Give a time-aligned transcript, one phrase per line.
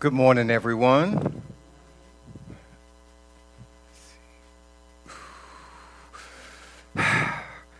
[0.00, 1.42] Good morning, everyone.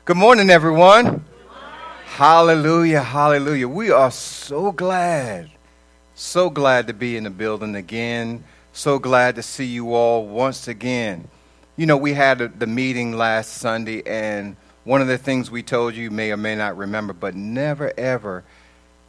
[0.05, 1.25] Good morning, everyone.
[2.07, 3.69] Hallelujah, hallelujah.
[3.69, 5.49] We are so glad,
[6.17, 8.43] so glad to be in the building again.
[8.73, 11.29] So glad to see you all once again.
[11.77, 15.95] You know, we had the meeting last Sunday, and one of the things we told
[15.95, 18.43] you, you may or may not remember, but never ever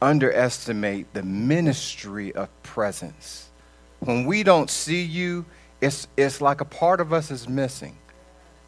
[0.01, 3.49] underestimate the ministry of presence.
[3.99, 5.45] When we don't see you,
[5.81, 7.97] it's, it's like a part of us is missing.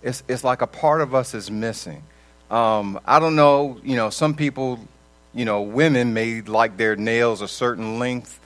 [0.02, 2.04] It's, it's like a part of us is missing.
[2.50, 4.80] Um, I don't know, you know, some people,
[5.34, 8.40] you know, women may like their nails a certain length.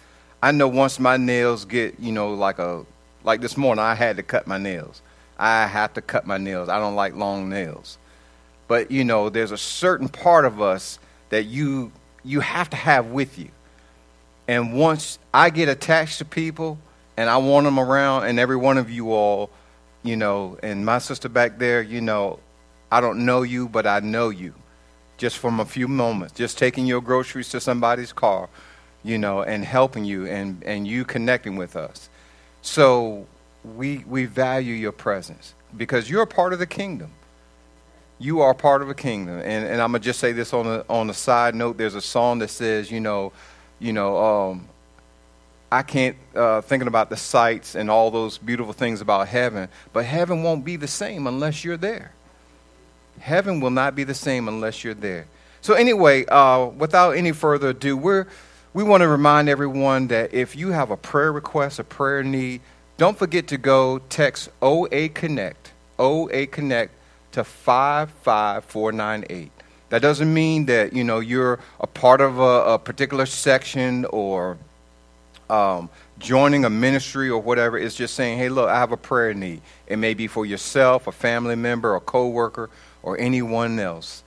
[0.43, 2.85] I know once my nails get, you know, like a,
[3.23, 5.01] like this morning, I had to cut my nails.
[5.39, 6.69] I have to cut my nails.
[6.69, 7.97] I don't like long nails.
[8.67, 11.91] But, you know, there's a certain part of us that you
[12.25, 13.49] you have to have with you.
[14.47, 16.77] And once I get attached to people
[17.17, 19.49] and I want them around, and every one of you all,
[20.03, 22.39] you know, and my sister back there, you know,
[22.91, 24.53] I don't know you, but I know you
[25.17, 28.49] just from a few moments, just taking your groceries to somebody's car,
[29.03, 32.09] you know, and helping you and, and you connecting with us.
[32.61, 33.25] So
[33.63, 37.11] we, we value your presence because you're a part of the kingdom
[38.19, 39.39] you are part of a kingdom.
[39.39, 41.77] And, and I'm gonna just say this on a on a side note.
[41.77, 43.33] There's a song that says, you know,
[43.79, 44.67] you know, um,
[45.71, 50.05] I can't uh, thinking about the sights and all those beautiful things about heaven, but
[50.05, 52.11] heaven won't be the same unless you're there.
[53.19, 55.25] Heaven will not be the same unless you're there.
[55.61, 58.27] So anyway, uh, without any further ado, we're
[58.73, 62.61] we want to remind everyone that if you have a prayer request, a prayer need,
[62.97, 66.91] don't forget to go text OA Connect, OA Connect
[67.35, 69.51] to 55498.
[69.89, 74.57] That doesn't mean that, you know, you're a part of a, a particular section or
[75.49, 77.77] um, joining a ministry or whatever.
[77.77, 79.61] It's just saying, hey, look, I have a prayer need.
[79.85, 82.69] It may be for yourself, a family member, a coworker,
[83.03, 84.23] or anyone else.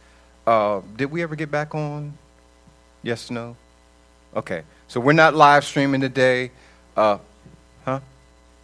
[0.46, 2.18] Uh, did we ever get back on?
[3.02, 3.56] Yes, no?
[4.36, 4.64] Okay.
[4.86, 6.50] So we're not live streaming today.
[6.94, 7.16] Uh,
[7.86, 8.00] huh?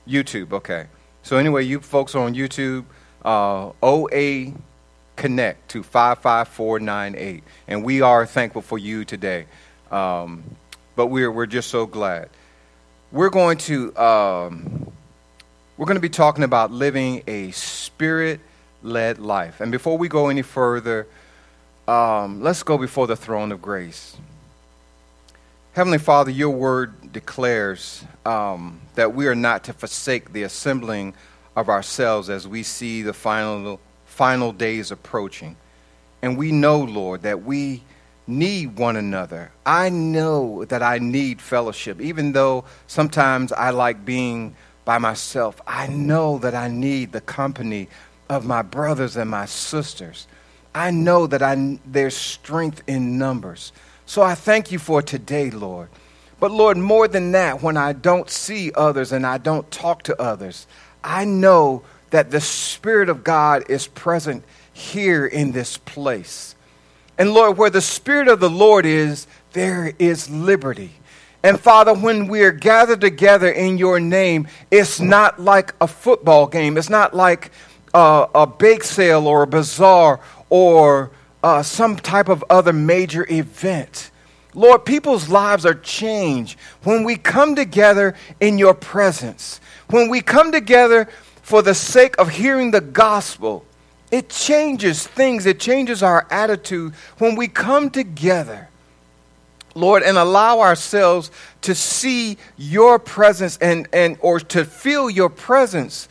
[0.06, 0.88] YouTube, okay.
[1.22, 2.84] So anyway, you folks on YouTube,
[3.24, 4.52] uh, OA
[5.16, 7.44] Connect to 55498.
[7.68, 9.46] And we are thankful for you today.
[9.90, 10.42] Um,
[10.96, 12.30] but we're, we're just so glad.
[13.12, 14.92] We're going to um,
[15.76, 18.40] we're going to be talking about living a spirit
[18.82, 19.60] led life.
[19.60, 21.06] And before we go any further,
[21.88, 24.16] um, let's go before the throne of grace.
[25.72, 31.14] Heavenly Father, your word declares um, that we are not to forsake the assembling
[31.56, 35.56] of ourselves as we see the final, final days approaching.
[36.22, 37.82] And we know, Lord, that we
[38.26, 39.52] need one another.
[39.66, 45.60] I know that I need fellowship, even though sometimes I like being by myself.
[45.66, 47.88] I know that I need the company
[48.28, 50.26] of my brothers and my sisters.
[50.74, 53.72] I know that I, there's strength in numbers.
[54.06, 55.88] So I thank you for today, Lord.
[56.40, 60.20] But Lord, more than that, when I don't see others and I don't talk to
[60.20, 60.66] others,
[61.04, 66.54] I know that the Spirit of God is present here in this place.
[67.18, 70.92] And Lord, where the Spirit of the Lord is, there is liberty.
[71.44, 76.46] And Father, when we are gathered together in your name, it's not like a football
[76.46, 76.78] game.
[76.78, 77.52] It's not like
[77.92, 81.10] a, a bake sale or a bazaar or
[81.42, 84.10] uh, some type of other major event.
[84.54, 89.60] Lord, people's lives are changed when we come together in your presence.
[89.94, 91.08] When we come together
[91.42, 93.64] for the sake of hearing the gospel,
[94.10, 98.68] it changes things, it changes our attitude when we come together.
[99.76, 106.08] Lord, and allow ourselves to see your presence and, and or to feel your presence.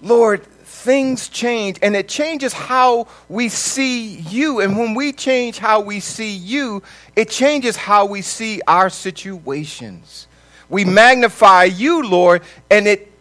[0.00, 4.58] Lord, things change and it changes how we see you.
[4.58, 6.82] And when we change how we see you,
[7.14, 10.26] it changes how we see our situations.
[10.68, 13.11] We magnify you, Lord, and it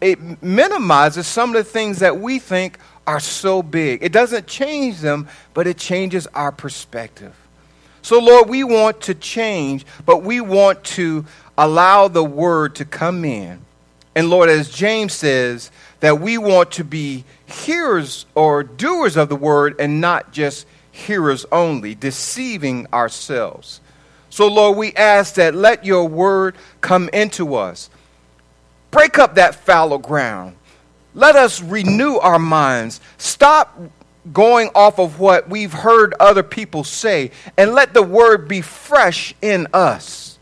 [0.00, 4.02] it minimizes some of the things that we think are so big.
[4.02, 7.34] It doesn't change them, but it changes our perspective.
[8.02, 11.24] So, Lord, we want to change, but we want to
[11.56, 13.60] allow the word to come in.
[14.14, 15.70] And, Lord, as James says,
[16.00, 21.44] that we want to be hearers or doers of the word and not just hearers
[21.50, 23.80] only, deceiving ourselves.
[24.30, 27.90] So, Lord, we ask that let your word come into us.
[28.90, 30.56] Break up that fallow ground.
[31.14, 33.00] Let us renew our minds.
[33.18, 33.78] Stop
[34.32, 39.34] going off of what we've heard other people say and let the word be fresh
[39.42, 40.38] in us.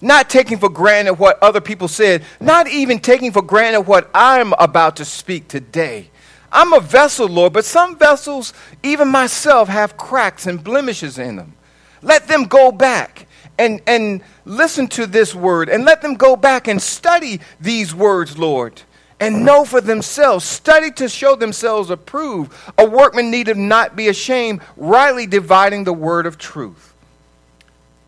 [0.00, 4.52] not taking for granted what other people said, not even taking for granted what I'm
[4.54, 6.10] about to speak today.
[6.52, 11.54] I'm a vessel, Lord, but some vessels, even myself, have cracks and blemishes in them.
[12.02, 13.26] Let them go back
[13.58, 18.38] and, and listen to this word and let them go back and study these words,
[18.38, 18.82] Lord,
[19.18, 20.44] and know for themselves.
[20.44, 22.52] Study to show themselves approved.
[22.78, 26.94] A workman needed not be ashamed, rightly dividing the word of truth.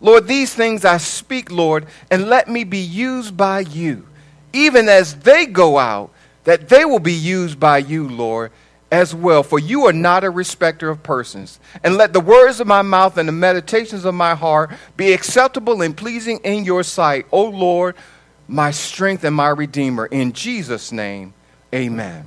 [0.01, 4.07] Lord, these things I speak, Lord, and let me be used by you,
[4.53, 6.11] even as they go out,
[6.45, 8.53] that they will be used by you, Lord,
[8.91, 9.43] as well.
[9.43, 11.61] For you are not a respecter of persons.
[11.83, 15.83] And let the words of my mouth and the meditations of my heart be acceptable
[15.83, 17.97] and pleasing in your sight, O Lord,
[18.47, 20.07] my strength and my redeemer.
[20.07, 21.35] In Jesus' name,
[21.75, 22.25] amen.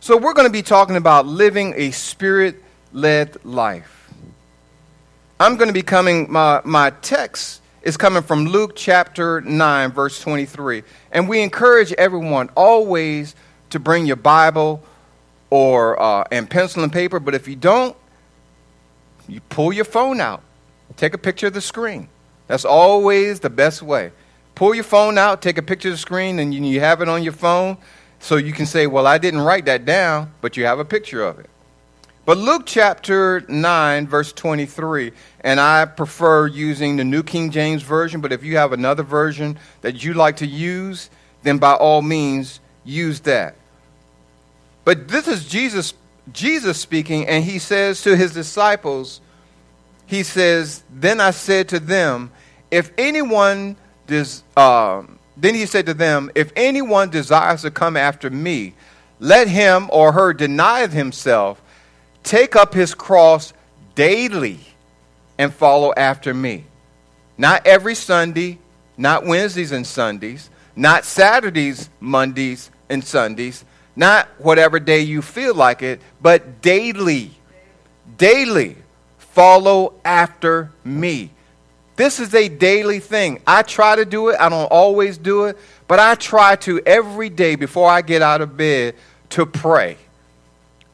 [0.00, 2.62] So, we're going to be talking about living a spirit
[2.92, 4.08] led life.
[5.38, 10.20] I'm going to be coming, my, my text is coming from Luke chapter 9, verse
[10.20, 10.82] 23.
[11.12, 13.34] And we encourage everyone always
[13.70, 14.82] to bring your Bible
[15.50, 17.20] or uh, and pencil and paper.
[17.20, 17.96] But if you don't,
[19.28, 20.42] you pull your phone out,
[20.96, 22.08] take a picture of the screen.
[22.46, 24.12] That's always the best way.
[24.54, 27.22] Pull your phone out, take a picture of the screen, and you, have it on
[27.22, 27.76] your phone
[28.20, 31.22] so you can say, Well, I didn't write that down, but you have a picture
[31.22, 31.50] of it.
[32.24, 38.20] But Luke chapter 9, verse 23, and I prefer using the New King James Version,
[38.20, 41.08] but if you have another version that you like to use,
[41.44, 43.56] then by all means use that.
[44.84, 45.92] But this is Jesus,
[46.32, 49.20] Jesus speaking, and he says to his disciples,
[50.06, 52.30] he says, Then I said to them,
[52.70, 55.02] if anyone does, uh,
[55.36, 58.74] then he said to them, if anyone desires to come after me,
[59.18, 61.60] let him or her deny himself
[62.26, 63.52] Take up his cross
[63.94, 64.58] daily
[65.38, 66.64] and follow after me.
[67.38, 68.58] Not every Sunday,
[68.96, 75.82] not Wednesdays and Sundays, not Saturdays, Mondays, and Sundays, not whatever day you feel like
[75.82, 77.30] it, but daily.
[78.18, 78.76] Daily.
[79.18, 81.30] Follow after me.
[81.96, 83.40] This is a daily thing.
[83.46, 84.36] I try to do it.
[84.38, 88.42] I don't always do it, but I try to every day before I get out
[88.42, 88.94] of bed
[89.30, 89.96] to pray.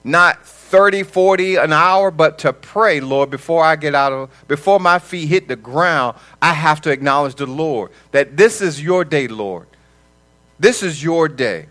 [0.05, 4.81] Not 30, 40 an hour, but to pray, Lord, before I get out of, before
[4.81, 9.05] my feet hit the ground, I have to acknowledge the Lord that this is your
[9.05, 9.67] day, Lord.
[10.59, 11.67] This is your day.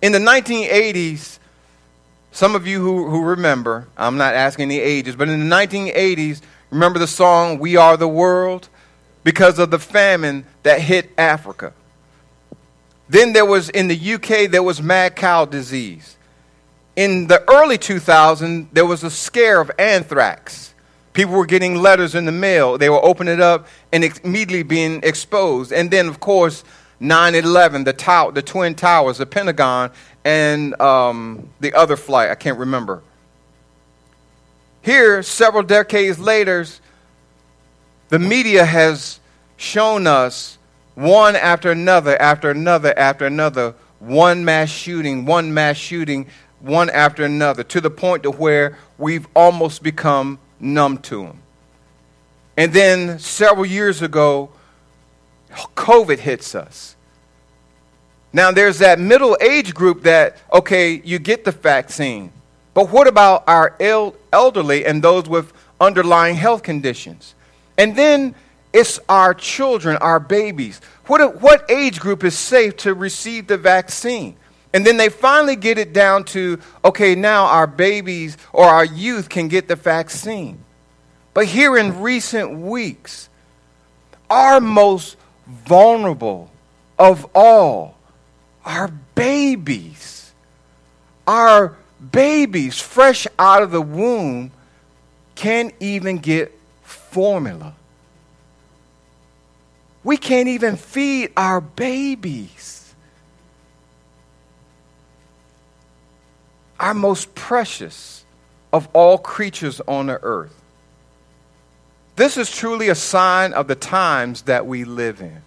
[0.00, 1.38] In the 1980s,
[2.32, 6.40] some of you who, who remember, I'm not asking the ages, but in the 1980s,
[6.70, 8.68] remember the song We Are the World?
[9.24, 11.72] Because of the famine that hit Africa.
[13.08, 16.18] Then there was, in the UK, there was mad cow disease
[16.98, 20.74] in the early 2000s, there was a scare of anthrax.
[21.12, 22.76] People were getting letters in the mail.
[22.76, 25.72] They were opening it up and immediately being exposed.
[25.72, 26.64] And then, of course,
[27.00, 29.90] 9 11, the, the Twin Towers, the Pentagon,
[30.24, 32.30] and um, the other flight.
[32.30, 33.02] I can't remember.
[34.82, 36.66] Here, several decades later,
[38.08, 39.20] the media has
[39.56, 40.58] shown us
[40.94, 46.26] one after another, after another, after another, one mass shooting, one mass shooting
[46.60, 51.42] one after another to the point to where we've almost become numb to them.
[52.56, 54.50] And then several years ago,
[55.50, 56.96] COVID hits us.
[58.32, 62.32] Now, there's that middle age group that, okay, you get the vaccine.
[62.74, 63.76] But what about our
[64.32, 67.34] elderly and those with underlying health conditions?
[67.76, 68.34] And then
[68.72, 70.80] it's our children, our babies.
[71.06, 74.36] What, what age group is safe to receive the vaccine?
[74.74, 79.28] And then they finally get it down to okay, now our babies or our youth
[79.28, 80.62] can get the vaccine.
[81.32, 83.28] But here in recent weeks,
[84.28, 85.16] our most
[85.48, 86.50] vulnerable
[86.98, 87.96] of all,
[88.64, 90.32] our babies,
[91.26, 91.76] our
[92.10, 94.50] babies fresh out of the womb
[95.34, 96.52] can't even get
[96.82, 97.74] formula.
[100.04, 102.78] We can't even feed our babies.
[106.78, 108.24] our most precious
[108.72, 110.57] of all creatures on the earth.
[112.18, 115.40] This is truly a sign of the times that we live in.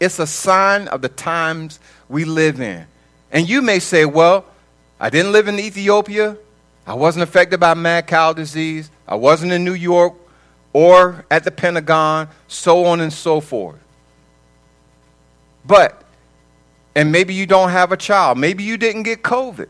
[0.00, 1.78] It's a sign of the times
[2.08, 2.86] we live in.
[3.30, 4.46] And you may say, well,
[4.98, 6.38] I didn't live in Ethiopia.
[6.86, 8.90] I wasn't affected by mad cow disease.
[9.06, 10.14] I wasn't in New York
[10.72, 13.78] or at the Pentagon, so on and so forth.
[15.66, 16.02] But,
[16.94, 18.38] and maybe you don't have a child.
[18.38, 19.68] Maybe you didn't get COVID.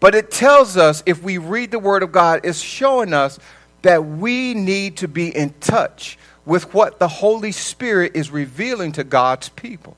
[0.00, 3.38] But it tells us, if we read the Word of God, it's showing us
[3.82, 9.04] that we need to be in touch with what the Holy Spirit is revealing to
[9.04, 9.96] God's people.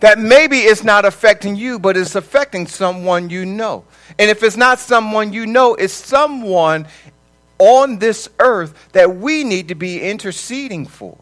[0.00, 3.84] That maybe it's not affecting you, but it's affecting someone you know.
[4.18, 6.86] And if it's not someone you know, it's someone
[7.58, 11.18] on this earth that we need to be interceding for.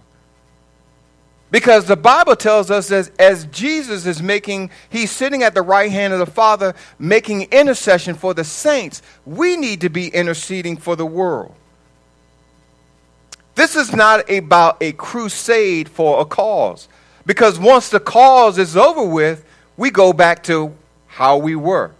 [1.56, 5.90] Because the Bible tells us that as Jesus is making, he's sitting at the right
[5.90, 10.96] hand of the Father, making intercession for the saints, we need to be interceding for
[10.96, 11.54] the world.
[13.54, 16.88] This is not about a crusade for a cause.
[17.24, 19.42] Because once the cause is over with,
[19.78, 20.74] we go back to
[21.06, 21.90] how we were.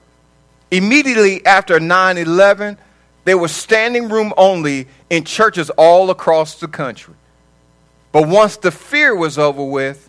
[0.71, 2.77] Immediately after 9 11,
[3.25, 7.15] there was standing room only in churches all across the country.
[8.17, 10.09] But once the fear was over with,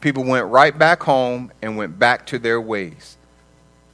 [0.00, 3.16] people went right back home and went back to their ways.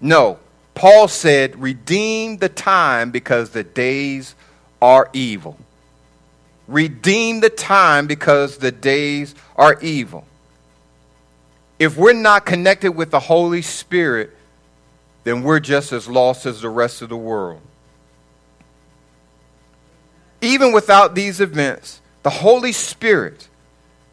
[0.00, 0.38] No,
[0.74, 4.34] Paul said, redeem the time because the days
[4.80, 5.58] are evil.
[6.68, 10.24] Redeem the time because the days are evil.
[11.78, 14.30] If we're not connected with the Holy Spirit,
[15.24, 17.60] then we're just as lost as the rest of the world.
[20.40, 23.48] Even without these events, the Holy Spirit,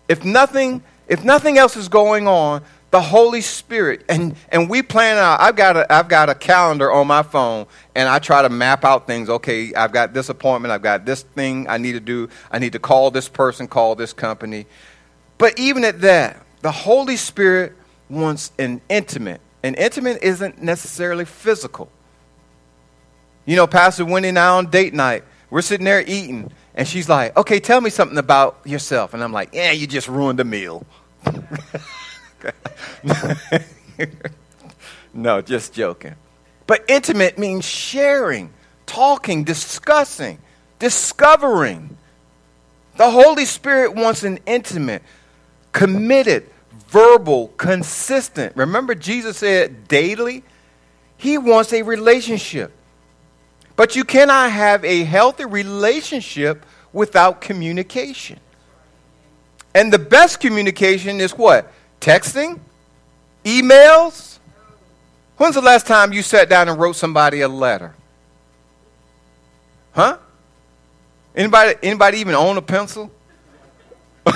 [0.08, 5.18] if nothing, if nothing else is going on, the Holy Spirit, and, and we plan
[5.18, 7.65] out, I've got, a, I've got a calendar on my phone,
[7.96, 9.30] and I try to map out things.
[9.30, 12.74] Okay, I've got this appointment, I've got this thing I need to do, I need
[12.74, 14.68] to call this person, call this company.
[15.38, 17.74] But even at that, the Holy Spirit
[18.10, 19.39] wants an intimate.
[19.63, 21.89] And intimate isn't necessarily physical.
[23.46, 27.09] You know, Pastor Wendy and I on date night, we're sitting there eating, and she's
[27.09, 29.13] like, okay, tell me something about yourself.
[29.13, 30.85] And I'm like, yeah, you just ruined the meal.
[35.13, 36.15] no, just joking.
[36.67, 38.53] But intimate means sharing,
[38.85, 40.39] talking, discussing,
[40.79, 41.97] discovering.
[42.95, 45.03] The Holy Spirit wants an intimate,
[45.73, 46.49] committed,
[46.87, 48.55] verbal, consistent.
[48.55, 50.43] Remember, Jesus said daily?
[51.17, 52.71] He wants a relationship.
[53.75, 58.39] But you cannot have a healthy relationship without communication.
[59.73, 61.71] And the best communication is what?
[61.99, 62.59] Texting?
[63.45, 64.39] Emails?
[65.37, 67.95] When's the last time you sat down and wrote somebody a letter?
[69.93, 70.17] Huh?
[71.35, 73.09] Anybody anybody even own a pencil?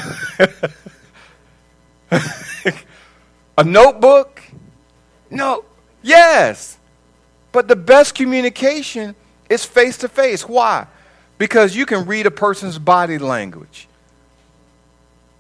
[3.58, 4.42] a notebook?
[5.30, 5.66] No.
[6.02, 6.78] Yes.
[7.52, 9.16] But the best communication
[9.50, 10.48] is face to face.
[10.48, 10.88] Why?
[11.38, 13.88] Because you can read a person's body language.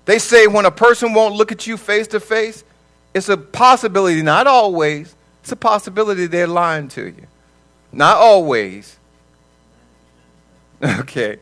[0.05, 2.63] They say when a person won't look at you face to face,
[3.13, 7.27] it's a possibility, not always, it's a possibility they're lying to you.
[7.91, 8.97] Not always.
[10.83, 11.39] Okay.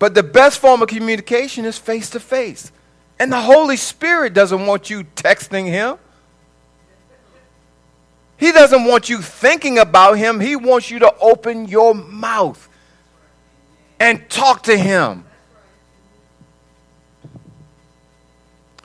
[0.00, 2.72] But the best form of communication is face to face.
[3.18, 5.98] And the Holy Spirit doesn't want you texting him.
[8.40, 10.40] He doesn't want you thinking about him.
[10.40, 12.68] He wants you to open your mouth
[14.00, 15.26] and talk to him.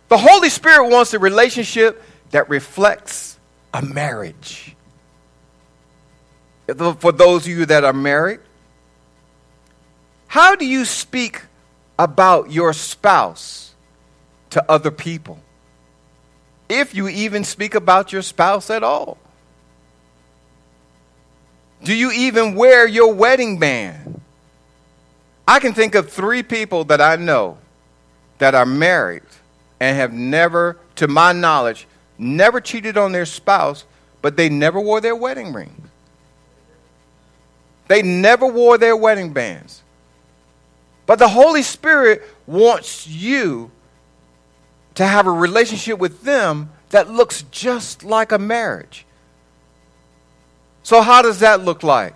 [0.10, 3.40] The Holy Spirit wants a relationship that reflects
[3.74, 4.76] a marriage.
[7.00, 8.42] For those of you that are married,
[10.28, 11.44] how do you speak
[11.98, 13.74] about your spouse
[14.50, 15.40] to other people?
[16.68, 19.18] If you even speak about your spouse at all.
[21.84, 24.22] Do you even wear your wedding band?
[25.48, 27.58] I can think of three people that I know
[28.40, 29.24] that are married
[29.80, 33.86] and have never, to my knowledge, never cheated on their spouse,
[34.22, 35.90] but they never wore their wedding rings.
[37.88, 39.84] They never wore their wedding bands.
[41.06, 43.70] But the Holy Spirit wants you
[44.96, 49.05] to have a relationship with them that looks just like a marriage.
[50.86, 52.14] So, how does that look like?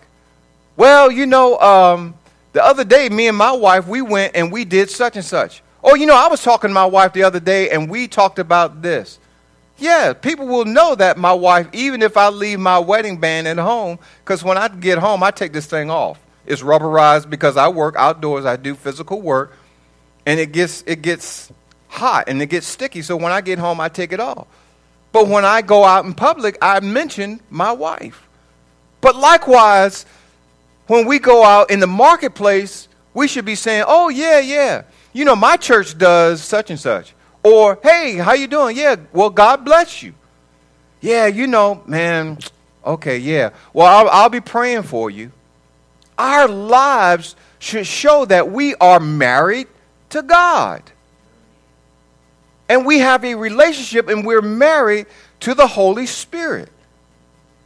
[0.78, 2.14] Well, you know, um,
[2.54, 5.64] the other day, me and my wife, we went and we did such and such.
[5.84, 8.38] Oh, you know, I was talking to my wife the other day and we talked
[8.38, 9.18] about this.
[9.80, 13.58] Yeah, people will know that my wife, even if I leave my wedding band at
[13.58, 16.20] home, because when I get home, I take this thing off.
[16.46, 19.52] It's rubberized because I work outdoors, I do physical work,
[20.28, 21.52] and it gets, it gets
[21.88, 23.02] hot and it gets sticky.
[23.02, 24.46] So when I get home, I take it off.
[25.12, 28.29] But when I go out in public, I mention my wife.
[29.02, 30.06] But likewise,
[30.88, 34.84] when we go out in the marketplace, we should be saying, "Oh yeah, yeah.
[35.14, 37.14] You know, my church does such and such."
[37.44, 40.14] Or, "Hey, how you doing?" "Yeah, well, God bless you."
[41.02, 42.40] "Yeah, you know, man,
[42.86, 43.52] okay, yeah.
[43.74, 45.32] Well, I'll, I'll be praying for you."
[46.18, 49.68] Our lives should show that we are married
[50.10, 50.84] to God.
[52.68, 55.08] And we have a relationship and we're married
[55.42, 56.70] to the Holy Spirit.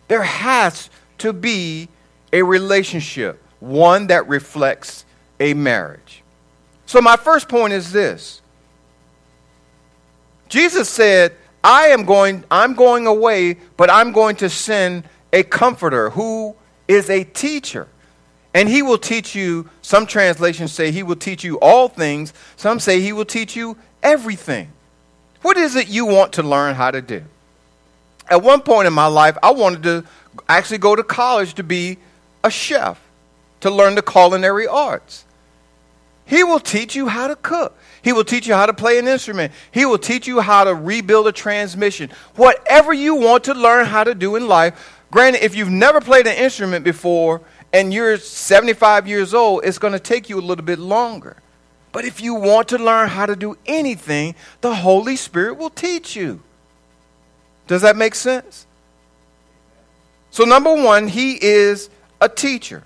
[0.08, 0.90] There has
[1.24, 1.88] to be
[2.34, 5.06] a relationship, one that reflects
[5.39, 6.22] a marriage.
[6.86, 8.42] So, my first point is this
[10.50, 16.10] Jesus said, I am going, I'm going away, but I'm going to send a comforter
[16.10, 16.56] who
[16.88, 17.88] is a teacher.
[18.53, 22.80] And he will teach you, some translations say he will teach you all things, some
[22.80, 24.72] say he will teach you everything.
[25.42, 27.24] What is it you want to learn how to do?
[28.30, 30.03] At one point in my life, I wanted to
[30.48, 31.98] actually go to college to be
[32.44, 33.02] a chef,
[33.62, 35.25] to learn the culinary arts.
[36.25, 37.78] He will teach you how to cook.
[38.02, 39.52] He will teach you how to play an instrument.
[39.72, 42.10] He will teach you how to rebuild a transmission.
[42.36, 45.02] Whatever you want to learn how to do in life.
[45.12, 49.94] Granted, if you've never played an instrument before and you're 75 years old, it's going
[49.94, 51.38] to take you a little bit longer.
[51.92, 56.16] But if you want to learn how to do anything, the Holy Spirit will teach
[56.16, 56.42] you.
[57.68, 58.66] Does that make sense?
[60.34, 62.82] So, number one, He is a teacher.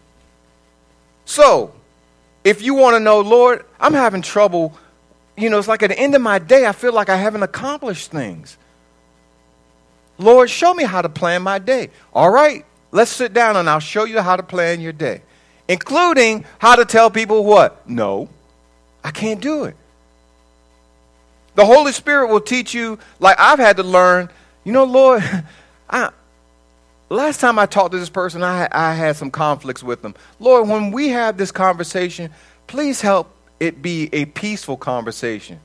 [1.23, 1.73] So,
[2.43, 4.77] if you want to know, Lord, I'm having trouble,
[5.37, 7.43] you know, it's like at the end of my day, I feel like I haven't
[7.43, 8.57] accomplished things.
[10.17, 11.91] Lord, show me how to plan my day.
[12.11, 15.21] All right, let's sit down and I'll show you how to plan your day,
[15.69, 17.87] including how to tell people what?
[17.87, 18.27] No,
[19.05, 19.77] I can't do it.
[21.55, 24.29] The Holy Spirit will teach you, like I've had to learn,
[24.65, 25.23] you know, Lord,
[25.89, 26.09] I,
[27.15, 30.15] last time I talked to this person, I, I had some conflicts with them.
[30.39, 32.31] Lord, when we have this conversation,
[32.67, 35.59] please help it be a peaceful conversation.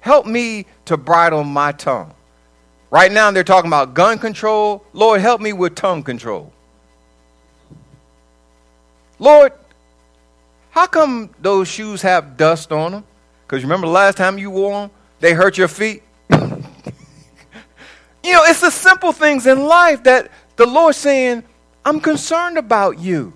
[0.00, 2.14] Help me to bridle my tongue.
[2.90, 4.84] Right now, they're talking about gun control.
[4.92, 6.52] Lord, help me with tongue control.
[9.18, 9.52] Lord,
[10.70, 13.04] how come those shoes have dust on them?
[13.46, 16.02] Because remember the last time you wore them, they hurt your feet?
[16.30, 16.38] you
[18.32, 21.44] know, it's the simple things in life that the Lord saying,
[21.84, 23.32] I'm concerned about you.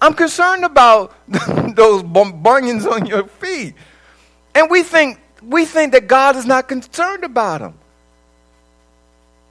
[0.00, 1.14] I'm concerned about
[1.74, 3.74] those bunions on your feet.
[4.54, 7.74] And we think we think that God is not concerned about them.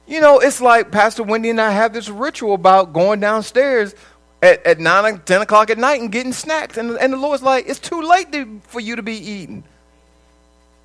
[0.06, 3.94] You know, it's like Pastor Wendy and I have this ritual about going downstairs
[4.42, 6.76] at, at 9 10 o'clock at night and getting snacks.
[6.76, 9.64] And, and the Lord's like, it's too late to, for you to be eating.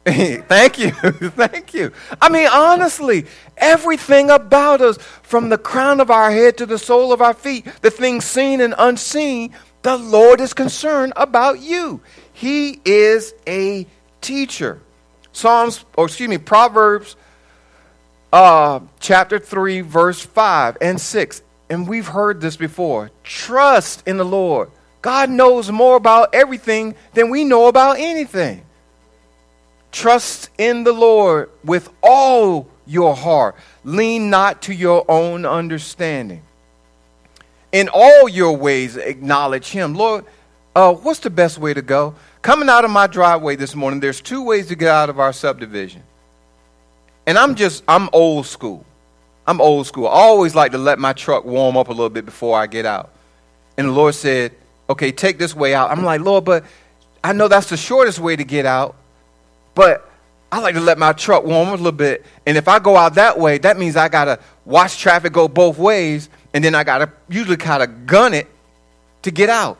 [0.47, 0.91] Thank you.
[1.31, 1.91] Thank you.
[2.21, 3.25] I mean, honestly,
[3.57, 7.65] everything about us, from the crown of our head to the sole of our feet,
[7.81, 12.01] the things seen and unseen, the Lord is concerned about you.
[12.33, 13.87] He is a
[14.21, 14.79] teacher.
[15.31, 17.15] Psalms, or excuse me, Proverbs
[18.31, 21.41] uh, chapter 3, verse 5 and 6.
[21.71, 23.09] And we've heard this before.
[23.23, 24.69] Trust in the Lord.
[25.01, 28.63] God knows more about everything than we know about anything.
[29.95, 33.55] Trust in the Lord with all your heart.
[33.85, 36.41] Lean not to your own understanding.
[37.71, 39.95] In all your ways, acknowledge Him.
[39.95, 40.25] Lord,
[40.75, 42.13] uh, what's the best way to go?
[42.41, 45.31] Coming out of my driveway this morning, there's two ways to get out of our
[45.31, 46.03] subdivision.
[47.25, 48.85] And I'm just, I'm old school.
[49.47, 50.09] I'm old school.
[50.09, 52.85] I always like to let my truck warm up a little bit before I get
[52.85, 53.11] out.
[53.77, 54.51] And the Lord said,
[54.89, 55.89] okay, take this way out.
[55.89, 56.65] I'm like, Lord, but
[57.23, 58.97] I know that's the shortest way to get out.
[59.75, 60.09] But
[60.51, 62.25] I like to let my truck warm up a little bit.
[62.45, 65.47] And if I go out that way, that means I got to watch traffic go
[65.47, 66.29] both ways.
[66.53, 68.47] And then I got to usually kind of gun it
[69.23, 69.77] to get out.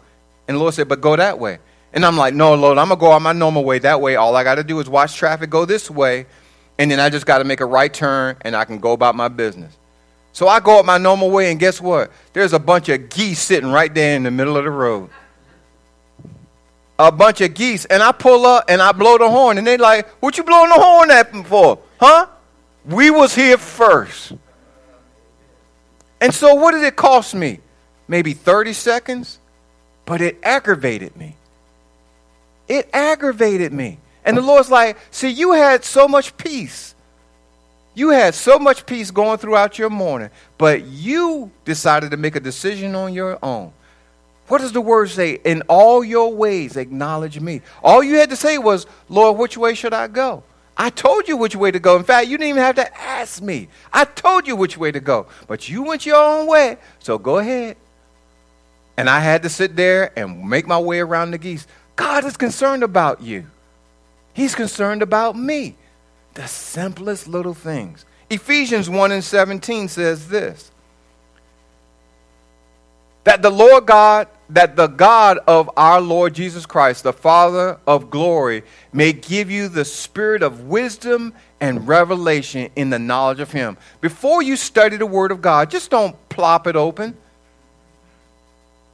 [0.48, 1.60] And the Lord said, but go that way.
[1.94, 3.80] And I'm like, no, Lord, I'm going to go out my normal way.
[3.80, 6.26] That way, all I got to do is watch traffic go this way.
[6.78, 9.16] And then I just got to make a right turn and I can go about
[9.16, 9.74] my business.
[10.34, 12.12] So I go up my normal way, and guess what?
[12.34, 15.10] There's a bunch of geese sitting right there in the middle of the road
[16.98, 19.78] a bunch of geese, and I pull up and I blow the horn, and they
[19.78, 22.28] like, "What you blowing the horn at them for, huh?"
[22.86, 24.34] We was here first.
[26.22, 27.60] And so, what did it cost me?
[28.08, 29.40] Maybe 30 seconds,
[30.06, 31.36] but it aggravated me.
[32.68, 34.00] It aggravated me.
[34.24, 36.96] And the Lord's like, See, you had so much peace.
[37.94, 42.40] You had so much peace going throughout your morning, but you decided to make a
[42.40, 43.72] decision on your own.
[44.48, 45.40] What does the word say?
[45.44, 47.62] In all your ways, acknowledge me.
[47.84, 50.44] All you had to say was, Lord, which way should I go?
[50.78, 51.96] I told you which way to go.
[51.96, 53.70] In fact, you didn't even have to ask me.
[53.94, 55.28] I told you which way to go.
[55.48, 56.78] But you went your own way.
[57.00, 57.78] So go ahead.
[58.98, 61.66] And I had to sit there and make my way around the geese.
[61.96, 63.48] God is concerned about you,
[64.34, 65.76] He's concerned about me.
[66.34, 68.06] The simplest little things.
[68.30, 70.72] Ephesians 1 and 17 says this
[73.24, 78.10] that the Lord God that the God of our Lord Jesus Christ, the Father of
[78.10, 83.78] glory, may give you the spirit of wisdom and revelation in the knowledge of Him.
[84.02, 87.16] Before you study the Word of God, just don't plop it open.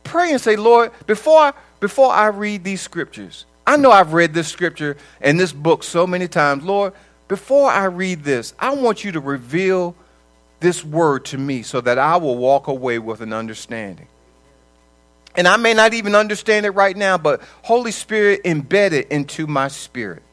[0.03, 4.47] Pray and say, Lord, before, before I read these scriptures, I know I've read this
[4.47, 6.63] scripture and this book so many times.
[6.63, 6.93] Lord,
[7.27, 9.95] before I read this, I want you to reveal
[10.59, 14.07] this word to me so that I will walk away with an understanding.
[15.35, 19.69] And I may not even understand it right now, but Holy Spirit embedded into my
[19.69, 20.23] spirit.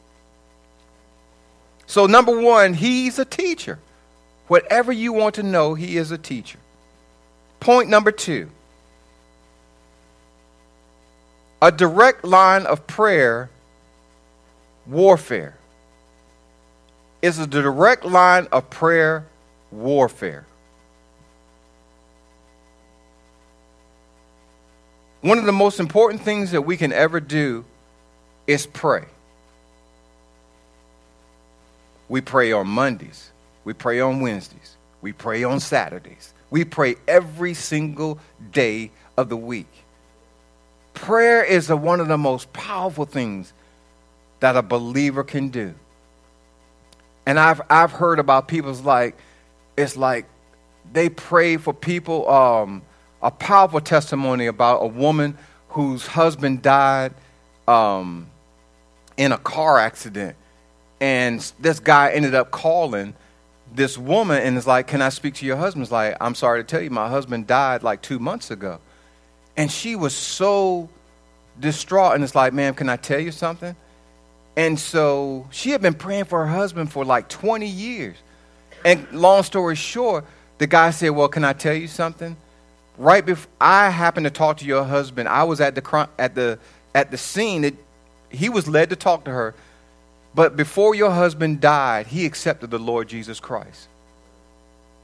[1.87, 3.79] So, number one, He's a teacher.
[4.47, 6.59] Whatever you want to know, He is a teacher.
[7.59, 8.49] Point number two
[11.61, 13.49] a direct line of prayer
[14.87, 15.55] warfare
[17.21, 19.25] is a direct line of prayer
[19.71, 20.45] warfare.
[25.21, 27.65] One of the most important things that we can ever do
[28.47, 29.05] is pray.
[32.07, 33.31] We pray on Mondays.
[33.65, 34.77] We pray on Wednesdays.
[35.01, 36.33] We pray on Saturdays.
[36.49, 38.19] We pray every single
[38.51, 39.67] day of the week.
[40.93, 43.53] Prayer is a, one of the most powerful things
[44.39, 45.75] that a believer can do.
[47.25, 49.15] And I've, I've heard about people's like,
[49.77, 50.25] it's like
[50.91, 52.27] they pray for people.
[52.29, 52.81] Um,
[53.21, 55.37] a powerful testimony about a woman
[55.69, 57.13] whose husband died
[57.67, 58.27] um,
[59.17, 60.35] in a car accident.
[61.01, 63.13] And this guy ended up calling
[63.73, 65.85] this woman and is like, Can I speak to your husband?
[65.85, 68.79] He's like, I'm sorry to tell you, my husband died like two months ago.
[69.55, 70.89] And she was so
[71.59, 72.15] distraught.
[72.15, 73.75] And it's like, Ma'am, can I tell you something?
[74.57, 78.17] And so she had been praying for her husband for like 20 years.
[78.83, 80.25] And long story short,
[80.57, 82.35] the guy said, Well, can I tell you something?
[82.99, 86.59] Right before I happened to talk to your husband, I was at the at the
[86.93, 87.61] at the scene.
[87.61, 87.73] That
[88.29, 89.55] he was led to talk to her,
[90.35, 93.87] but before your husband died, he accepted the Lord Jesus Christ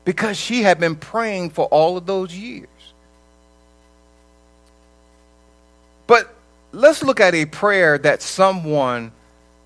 [0.04, 2.68] because she had been praying for all of those years.
[6.06, 6.36] But
[6.74, 9.14] let's look at a prayer that someone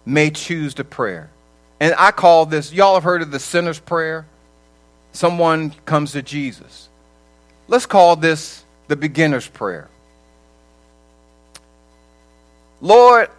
[0.05, 1.23] may choose to pray.
[1.79, 4.27] And I call this, y'all have heard of the sinner's prayer?
[5.13, 6.89] Someone comes to Jesus.
[7.69, 9.88] Let's call this the beginner's prayer.
[12.82, 13.29] Lord,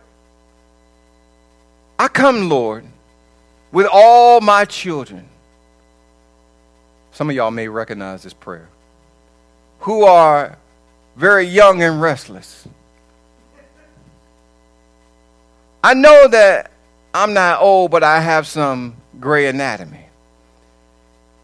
[1.98, 2.84] I come, Lord,
[3.72, 5.28] with all my children.
[7.10, 8.68] Some of y'all may recognize this prayer.
[9.80, 10.56] Who are
[11.16, 12.68] very young and restless.
[15.82, 16.70] I know that
[17.12, 20.06] I'm not old, but I have some gray anatomy.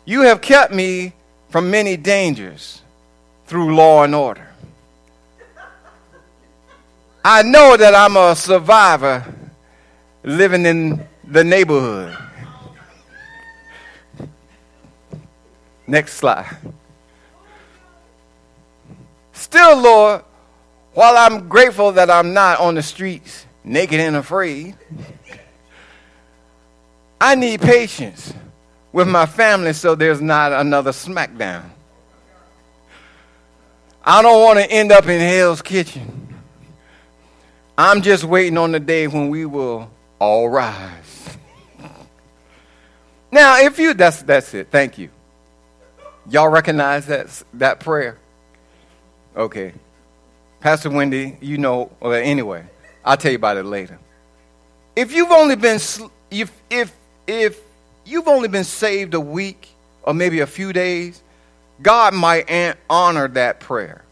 [0.05, 1.15] You have kept me
[1.49, 2.83] from many dangers
[3.47, 4.49] through law and order.
[7.25, 9.25] I know that I'm a survivor
[10.23, 12.17] living in the neighborhood.
[15.87, 16.57] Next slide.
[19.33, 20.23] Still, Lord,
[20.95, 24.77] while I'm grateful that I'm not on the streets naked and afraid,
[27.21, 28.33] I need patience
[28.97, 31.63] with my family so there's not another smackdown.
[34.03, 36.35] I don't want to end up in hell's kitchen.
[37.77, 41.37] I'm just waiting on the day when we will all rise.
[43.31, 44.69] now, if you that's that's it.
[44.71, 45.11] Thank you.
[46.31, 48.17] Y'all recognize that that prayer?
[49.37, 49.75] Okay.
[50.61, 52.65] Pastor Wendy, you know, well, anyway,
[53.05, 53.99] I'll tell you about it later.
[54.97, 55.79] If you've only been
[56.31, 57.66] if if if
[58.07, 59.69] you've only been saved a week
[60.03, 61.23] or maybe a few days,
[61.83, 64.03] God might honor that prayer.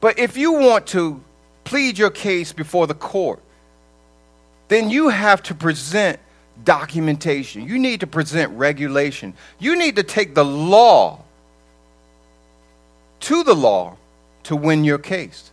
[0.00, 1.22] But if you want to
[1.64, 3.40] plead your case before the court,
[4.68, 6.18] then you have to present
[6.64, 7.66] documentation.
[7.66, 9.34] You need to present regulation.
[9.58, 11.20] You need to take the law
[13.20, 13.96] to the law
[14.44, 15.50] to win your case.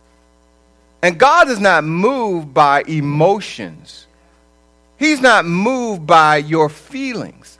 [1.02, 4.06] And God is not moved by emotions.
[5.00, 7.58] He's not moved by your feelings.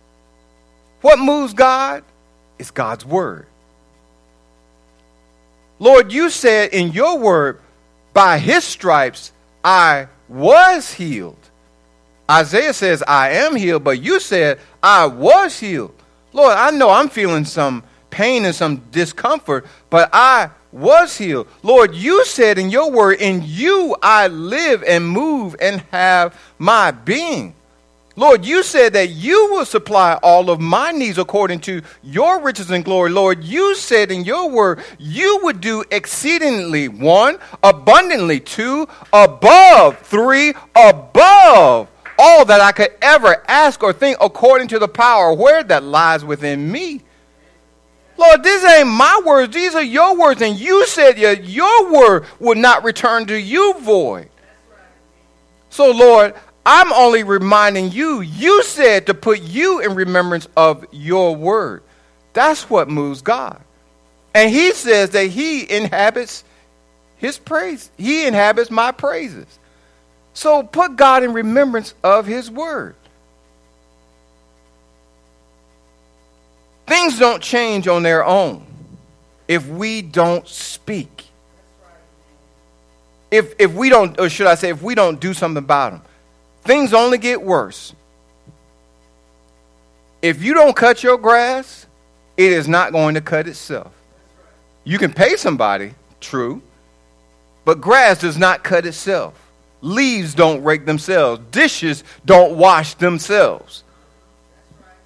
[1.00, 2.04] What moves God
[2.58, 3.46] is God's word.
[5.78, 7.58] Lord, you said in your word,
[8.12, 9.32] by his stripes
[9.64, 11.38] I was healed.
[12.30, 15.94] Isaiah says, I am healed, but you said, I was healed.
[16.34, 21.48] Lord, I know I'm feeling some pain and some discomfort, but I was healed.
[21.62, 26.90] Lord, you said in your word, in you I live and move and have my
[26.90, 27.54] being.
[28.16, 32.70] Lord, you said that you will supply all of my needs according to your riches
[32.70, 33.10] and glory.
[33.10, 40.50] Lord, you said in your word you would do exceedingly, one, abundantly, two, above, three,
[40.74, 45.82] above all that I could ever ask or think according to the power where that
[45.82, 47.00] lies within me.
[48.20, 52.26] Lord, this ain't my words, these are your words, and you said your, your word
[52.38, 54.28] would not return to you void.
[55.70, 56.34] So, Lord,
[56.66, 61.82] I'm only reminding you, you said to put you in remembrance of your word.
[62.34, 63.60] That's what moves God.
[64.34, 66.44] And he says that he inhabits
[67.16, 67.90] his praise.
[67.96, 69.58] He inhabits my praises.
[70.34, 72.94] So put God in remembrance of his word.
[76.90, 78.66] Things don't change on their own
[79.46, 81.26] if we don't speak.
[83.30, 86.02] If, if we don't, or should I say, if we don't do something about them
[86.62, 87.94] things only get worse.
[90.22, 91.86] If you don't cut your grass,
[92.36, 93.92] it is not going to cut itself.
[94.84, 96.62] You can pay somebody, true,
[97.64, 99.34] but grass does not cut itself.
[99.82, 101.40] Leaves don't rake themselves.
[101.50, 103.82] Dishes don't wash themselves.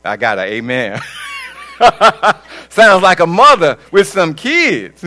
[0.05, 1.01] I got an amen.
[2.69, 5.05] Sounds like a mother with some kids.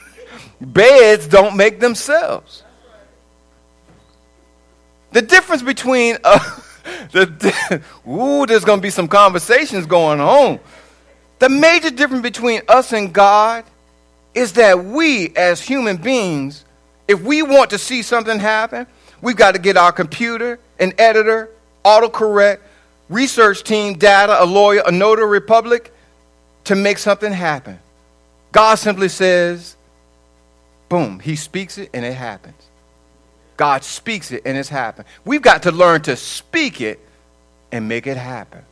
[0.60, 2.62] Beds don't make themselves.
[5.12, 6.38] The difference between uh,
[7.12, 10.60] the ooh, there's going to be some conversations going on.
[11.38, 13.64] The major difference between us and God
[14.34, 16.64] is that we, as human beings,
[17.08, 18.86] if we want to see something happen,
[19.20, 21.50] we've got to get our computer, an editor,
[21.84, 22.60] autocorrect,
[23.08, 25.92] research team, data, a lawyer, a notary public
[26.64, 27.78] to make something happen.
[28.52, 29.76] God simply says,
[30.88, 32.62] boom, he speaks it and it happens.
[33.56, 35.06] God speaks it and it's happened.
[35.24, 36.98] We've got to learn to speak it
[37.70, 38.64] and make it happen.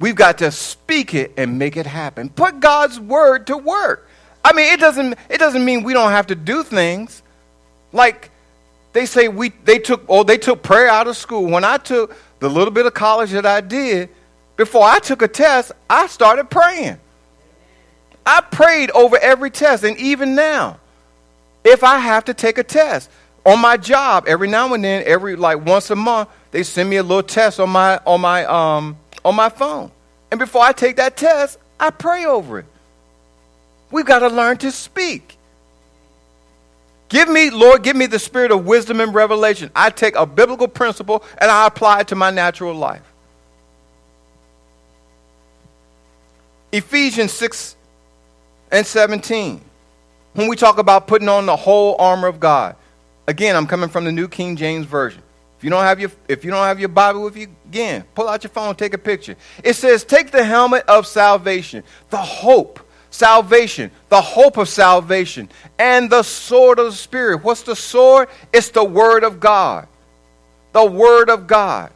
[0.00, 2.28] We've got to speak it and make it happen.
[2.28, 4.08] Put God's word to work.
[4.44, 7.22] I mean, it doesn't it doesn't mean we don't have to do things.
[7.92, 8.30] Like
[8.92, 11.46] they say we they took oh they took prayer out of school.
[11.46, 14.10] When I took the little bit of college that I did,
[14.56, 16.98] before I took a test, I started praying.
[18.26, 20.78] I prayed over every test and even now
[21.62, 23.10] if I have to take a test,
[23.44, 26.96] on my job every now and then every like once a month they send me
[26.96, 29.90] a little test on my on my um on my phone.
[30.30, 32.66] And before i take that test i pray over it.
[33.90, 35.36] We've got to learn to speak.
[37.08, 39.70] Give me lord give me the spirit of wisdom and revelation.
[39.76, 43.02] I take a biblical principle and i apply it to my natural life.
[46.72, 47.76] Ephesians 6
[48.70, 49.60] and 17
[50.34, 52.76] when we talk about putting on the whole armor of god
[53.26, 55.22] Again, I'm coming from the New King James Version.
[55.56, 58.28] If you don't have your, if you don't have your Bible with you, again, pull
[58.28, 59.36] out your phone, take a picture.
[59.62, 65.48] It says, take the helmet of salvation, the hope, salvation, the hope of salvation,
[65.78, 67.42] and the sword of the Spirit.
[67.42, 68.28] What's the sword?
[68.52, 69.88] It's the Word of God.
[70.72, 71.92] The Word of God.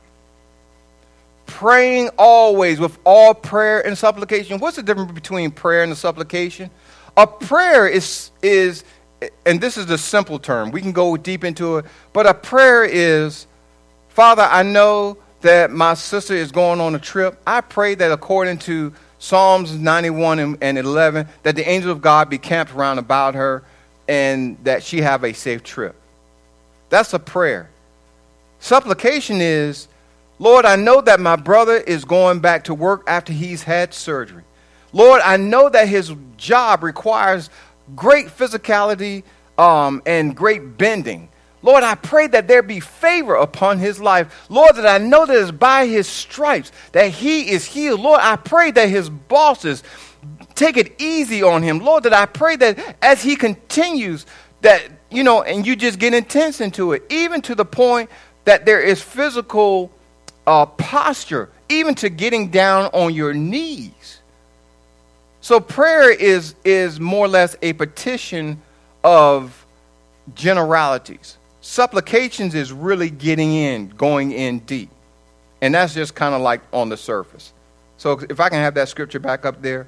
[1.49, 4.61] Praying always with all prayer and supplication.
[4.61, 6.71] What's the difference between prayer and supplication?
[7.17, 8.85] A prayer is, is
[9.45, 12.85] and this is the simple term, we can go deep into it, but a prayer
[12.85, 13.49] is
[14.11, 17.41] Father, I know that my sister is going on a trip.
[17.47, 22.39] I pray that according to Psalms 91 and 11, that the angels of God be
[22.39, 23.63] camped round about her
[24.09, 25.95] and that she have a safe trip.
[26.89, 27.71] That's a prayer.
[28.59, 29.87] Supplication is,
[30.39, 34.45] Lord, I know that my brother is going back to work after he's had surgery.
[34.93, 37.51] Lord, I know that his job requires
[37.97, 39.25] great physicality
[39.59, 41.29] um, and great bending.
[41.61, 44.47] Lord, I pray that there be favor upon his life.
[44.49, 48.01] Lord, that I know that it's by his stripes that he is healed.
[48.01, 49.83] Lord, I pray that his bosses
[50.55, 51.81] take it easy on him.
[51.81, 54.25] Lord, that I pray that as he continues,
[54.61, 58.09] that, you know, and you just get intense into it, even to the point
[58.45, 59.93] that there is physical
[60.49, 64.19] uh, posture, even to getting down on your knees
[65.49, 68.61] so prayer is, is more or less a petition
[69.03, 69.65] of
[70.35, 71.39] generalities.
[71.63, 74.91] Supplications is really getting in, going in deep.
[75.63, 77.55] And that's just kind of like on the surface.
[77.97, 79.87] So if I can have that scripture back up there.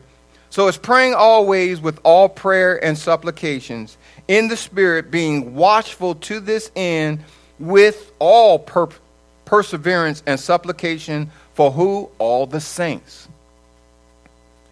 [0.49, 6.41] So it's praying always with all prayer and supplications in the Spirit, being watchful to
[6.41, 7.23] this end
[7.59, 8.89] with all per-
[9.51, 12.09] perseverance and supplication for who?
[12.19, 13.29] All the saints.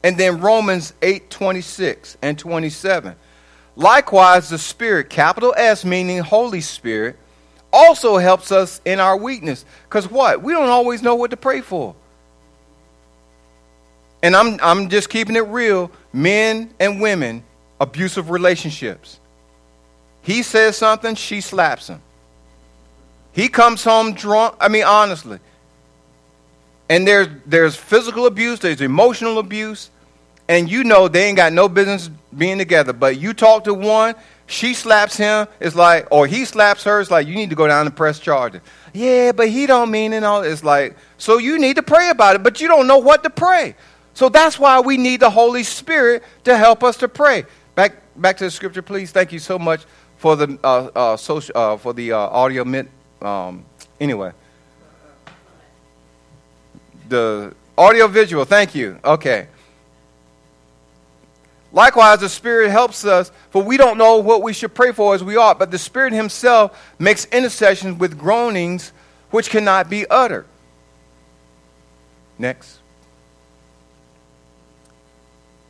[0.04, 3.16] And then Romans 8 26 and 27.
[3.74, 7.16] Likewise, the Spirit, capital S meaning Holy Spirit,
[7.72, 9.64] also helps us in our weakness.
[9.88, 10.42] Because what?
[10.42, 11.96] We don't always know what to pray for.
[14.22, 15.90] And I'm, I'm just keeping it real.
[16.12, 17.42] Men and women,
[17.80, 19.18] abusive relationships.
[20.22, 22.00] He says something, she slaps him.
[23.38, 24.56] He comes home drunk.
[24.58, 25.38] I mean, honestly.
[26.88, 29.90] And there's, there's physical abuse, there's emotional abuse,
[30.48, 32.92] and you know they ain't got no business being together.
[32.92, 34.16] But you talk to one,
[34.48, 37.68] she slaps him, it's like, or he slaps her, it's like, you need to go
[37.68, 38.60] down and press charges.
[38.92, 40.42] Yeah, but he don't mean it all.
[40.42, 43.30] It's like, so you need to pray about it, but you don't know what to
[43.30, 43.76] pray.
[44.14, 47.44] So that's why we need the Holy Spirit to help us to pray.
[47.76, 49.12] Back, back to the scripture, please.
[49.12, 49.84] Thank you so much
[50.16, 52.64] for the uh, uh, social, uh, for the uh, audio.
[52.64, 52.90] Mint,
[53.22, 53.64] um,
[54.00, 54.32] anyway,
[57.08, 58.44] the audio visual.
[58.44, 58.98] Thank you.
[59.04, 59.48] Okay.
[61.72, 65.22] Likewise, the Spirit helps us, for we don't know what we should pray for as
[65.22, 68.92] we ought, but the Spirit Himself makes intercessions with groanings
[69.30, 70.46] which cannot be uttered.
[72.38, 72.78] Next.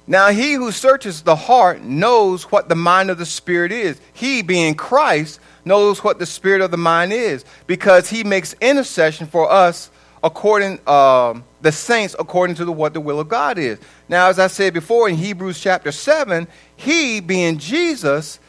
[0.06, 4.00] Now, he who searches the heart knows what the mind of the Spirit is.
[4.12, 9.26] He, being Christ, knows what the Spirit of the mind is, because he makes intercession
[9.26, 9.90] for us
[10.22, 13.78] according um, the saints according to the, what the will of God is.
[14.08, 18.40] Now, as I said before in Hebrews chapter 7, he, being Jesus,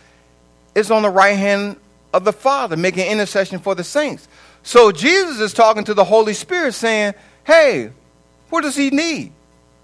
[0.76, 1.78] is on the right hand
[2.14, 4.28] of the Father, making intercession for the saints.
[4.64, 7.92] So Jesus is talking to the Holy Spirit saying, Hey,
[8.50, 9.32] what does he need?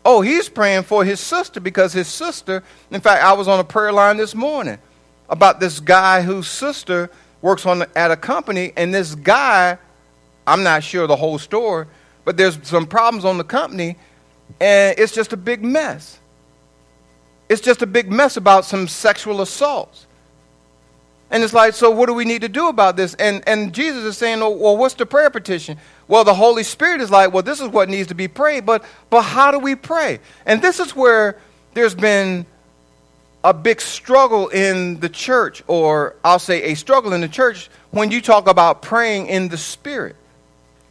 [0.03, 3.63] Oh, he's praying for his sister because his sister, in fact, I was on a
[3.63, 4.77] prayer line this morning
[5.29, 7.09] about this guy whose sister
[7.41, 9.77] works on at a company, and this guy,
[10.47, 11.85] I'm not sure the whole story,
[12.23, 13.97] but there's some problems on the company,
[14.59, 16.19] and it's just a big mess.
[17.47, 20.07] It's just a big mess about some sexual assaults.
[21.31, 23.13] And it's like, so what do we need to do about this?
[23.15, 25.77] And, and Jesus is saying, oh, well, what's the prayer petition?
[26.07, 28.83] Well, the Holy Spirit is like, well, this is what needs to be prayed, but,
[29.09, 30.19] but how do we pray?
[30.45, 31.39] And this is where
[31.73, 32.45] there's been
[33.45, 38.09] a big struggle in the church, or I'll say a struggle in the church, when
[38.09, 40.15] you talk about praying in the Spirit.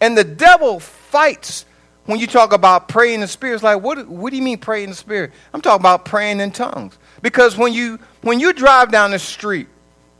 [0.00, 1.66] And the devil fights
[2.06, 3.54] when you talk about praying in the spirit.
[3.54, 5.32] It's like, what, what do you mean pray in the spirit?
[5.52, 6.98] I'm talking about praying in tongues.
[7.22, 9.68] Because when you when you drive down the street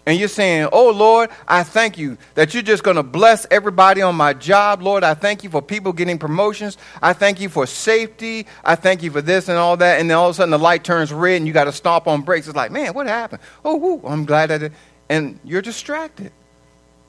[0.07, 4.03] and you're saying, Oh Lord, I thank you that you're just going to bless everybody
[4.03, 4.83] on my job.
[4.83, 6.77] Lord, I thank you for people getting promotions.
[7.01, 8.47] I thank you for safety.
[8.63, 10.01] I thank you for this and all that.
[10.01, 12.07] And then all of a sudden the light turns red and you got to stomp
[12.07, 12.47] on brakes.
[12.47, 13.41] It's like, man, what happened?
[13.65, 14.73] Oh, whoo, I'm glad that it.
[15.09, 16.33] And you're distracted.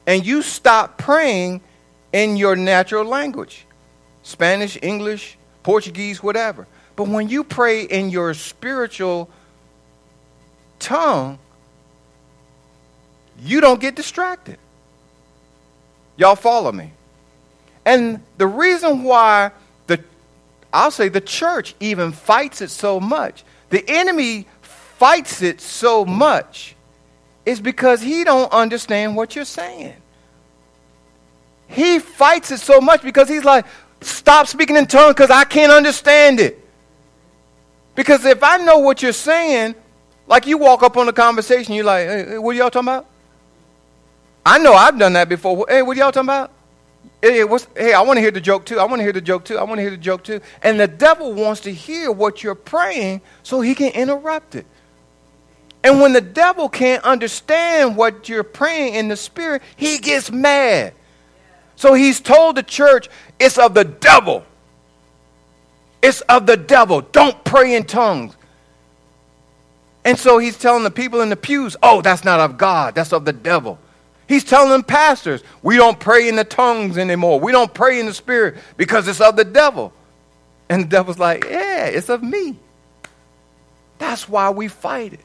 [0.08, 1.62] And you stop praying
[2.14, 3.66] in your natural language.
[4.24, 6.66] Spanish, English, Portuguese, whatever.
[6.96, 9.30] But when you pray in your spiritual
[10.80, 11.40] tongue,
[13.42, 14.58] you don't get distracted.
[16.18, 16.92] Y'all follow me?
[17.86, 19.52] And the reason why
[19.88, 20.04] the
[20.74, 23.44] I'll say the church even fights it so much.
[23.70, 26.76] The enemy fights it so much
[27.46, 29.96] is because he don't understand what you're saying.
[31.68, 33.66] He fights it so much because he's like,
[34.06, 36.60] Stop speaking in tongues because I can't understand it.
[37.96, 39.74] Because if I know what you're saying,
[40.28, 43.08] like you walk up on a conversation, you're like, hey, what are y'all talking about?
[44.46, 45.66] I know I've done that before.
[45.68, 46.52] Hey, what y'all talking about?
[47.22, 47.44] Hey,
[47.76, 48.80] hey I want to hear the joke too.
[48.80, 49.58] I want to hear the joke too.
[49.58, 50.40] I want to hear the joke too.
[50.62, 54.68] And the devil wants to hear what you're praying so he can interrupt it.
[55.84, 60.94] And when the devil can't understand what you're praying in the spirit, he gets mad.
[61.76, 64.46] So he's told the church, it's of the devil.
[66.02, 67.02] It's of the devil.
[67.02, 68.36] Don't pray in tongues.
[70.04, 73.12] And so he's telling the people in the pews, oh, that's not of God, that's
[73.12, 73.80] of the devil.
[74.28, 77.40] He's telling them pastors, we don't pray in the tongues anymore.
[77.40, 79.94] We don't pray in the spirit because it's of the devil.
[80.68, 82.58] And the devil's like, yeah, it's of me.
[84.00, 85.20] That's why we fight it.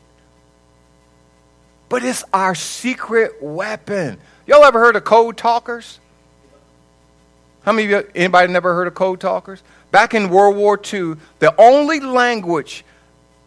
[1.88, 4.18] But it's our secret weapon.
[4.46, 5.98] Y'all ever heard of code talkers?
[7.62, 9.62] How many of you, anybody never heard of code talkers?
[9.90, 12.84] Back in World War II, the only language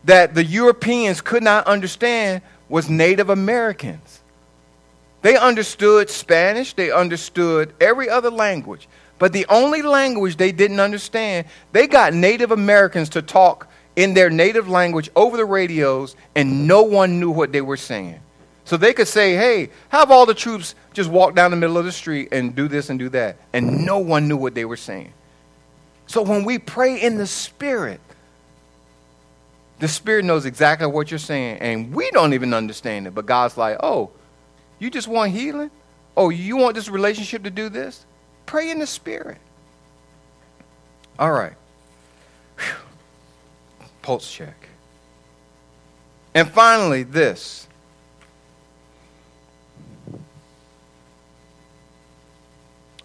[0.04, 4.20] that the Europeans could not understand was Native Americans.
[5.24, 8.88] They understood Spanish, they understood every other language.
[9.20, 14.30] But the only language they didn't understand, they got Native Americans to talk in their
[14.30, 18.20] native language over the radios, and no one knew what they were saying.
[18.66, 21.86] So they could say, hey, have all the troops just walk down the middle of
[21.86, 23.38] the street and do this and do that.
[23.54, 25.14] And no one knew what they were saying.
[26.08, 28.02] So when we pray in the Spirit,
[29.80, 33.16] the Spirit knows exactly what you're saying, and we don't even understand it.
[33.16, 34.12] But God's like, oh,
[34.84, 35.72] you just want healing?
[36.16, 38.06] Oh, you want this relationship to do this?
[38.46, 39.38] Pray in the Spirit.
[41.18, 41.54] All right.
[42.58, 43.88] Whew.
[44.02, 44.68] Pulse check.
[46.36, 47.68] And finally, this.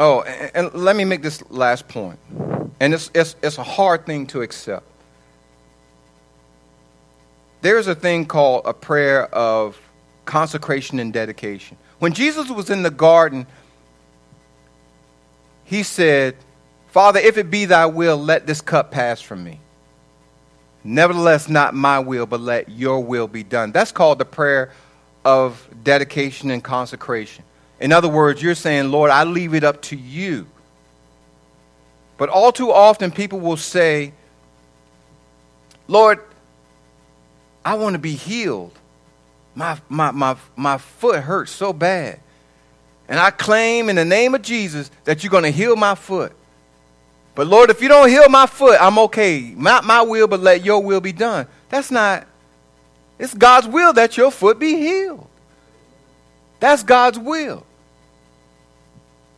[0.01, 2.19] Oh, and, let me make this last point.
[2.81, 4.87] And it's, it's, it's a hard thing to accept.
[7.61, 9.77] There's a thing called a prayer of
[10.29, 11.77] consecration and dedication.
[11.99, 13.47] When Jesus was in the garden,
[15.65, 16.37] he said,
[16.89, 19.59] Father, if it be thy will, let this cup pass from me.
[20.85, 23.73] Nevertheless, not my will, but let your will be done.
[23.73, 24.71] That's called the prayer
[25.25, 27.45] of dedication and consecration.
[27.81, 30.47] In other words, you're saying, Lord, I leave it up to you.
[32.17, 34.13] But all too often, people will say,
[35.87, 36.21] Lord,
[37.65, 38.78] I want to be healed.
[39.59, 42.21] My, my, my, my foot hurts so bad.
[43.09, 46.33] And I claim in the name of Jesus that you're going to heal my foot.
[47.35, 49.41] But Lord, if you don't heal my foot, I'm okay.
[49.57, 51.49] Not my will, but let your will be done.
[51.71, 52.29] That's not,
[53.19, 55.27] it's God's will that your foot be healed.
[56.61, 57.67] That's God's will.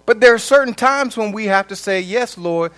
[0.05, 2.73] But there are certain times when we have to say, Yes, Lord.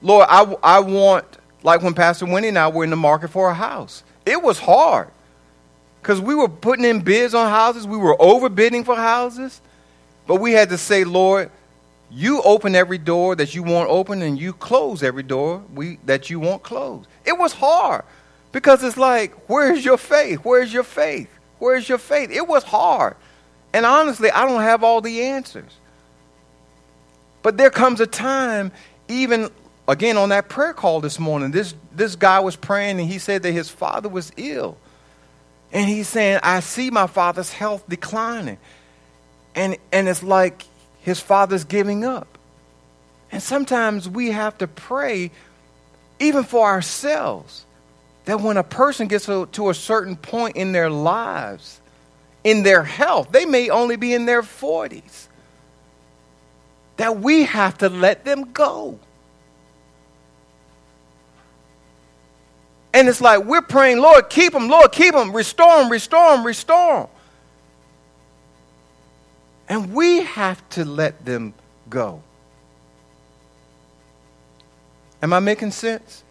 [0.00, 1.26] Lord, I, I want,
[1.62, 4.04] like when Pastor Winnie and I were in the market for a house.
[4.24, 5.10] It was hard
[6.00, 9.60] because we were putting in bids on houses, we were overbidding for houses.
[10.26, 11.50] But we had to say, Lord,
[12.10, 16.30] you open every door that you want open and you close every door we, that
[16.30, 17.08] you want closed.
[17.24, 18.04] It was hard
[18.52, 20.40] because it's like, where's your faith?
[20.42, 21.28] Where's your faith?
[21.58, 22.30] Where's your faith?
[22.30, 23.16] It was hard.
[23.72, 25.72] And honestly, I don't have all the answers.
[27.42, 28.72] But there comes a time,
[29.08, 29.50] even
[29.86, 33.42] again on that prayer call this morning, this, this guy was praying and he said
[33.42, 34.76] that his father was ill.
[35.72, 38.58] And he's saying, I see my father's health declining.
[39.54, 40.64] And, and it's like
[41.00, 42.38] his father's giving up.
[43.30, 45.30] And sometimes we have to pray,
[46.18, 47.66] even for ourselves,
[48.24, 51.80] that when a person gets to, to a certain point in their lives,
[52.44, 55.28] in their health, they may only be in their 40s
[56.98, 58.98] that we have to let them go.
[62.94, 66.46] And it's like we're praying, Lord, keep them, Lord, keep them, restore them, restore them,
[66.46, 67.08] restore them.
[69.68, 71.52] And we have to let them
[71.90, 72.22] go.
[75.22, 76.24] Am I making sense?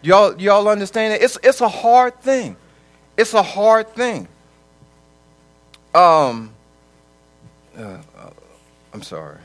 [0.00, 1.22] Y'all, y'all understand it?
[1.22, 2.56] It's, it's a hard thing.
[3.16, 4.28] It's a hard thing.
[5.94, 6.54] Um,
[7.76, 8.30] uh, uh,
[8.94, 9.38] I'm sorry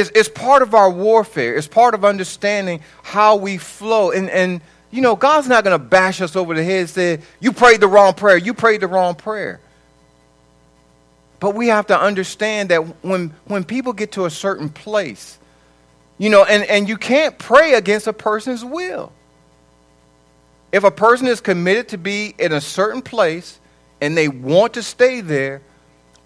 [0.00, 1.56] it's, it's part of our warfare.
[1.56, 4.10] It's part of understanding how we flow.
[4.10, 7.20] And, and you know, God's not going to bash us over the head and say,
[7.38, 8.36] You prayed the wrong prayer.
[8.36, 9.60] You prayed the wrong prayer.
[11.38, 15.38] But we have to understand that when, when people get to a certain place,
[16.18, 19.12] you know, and, and you can't pray against a person's will.
[20.72, 23.58] If a person is committed to be in a certain place
[24.00, 25.62] and they want to stay there,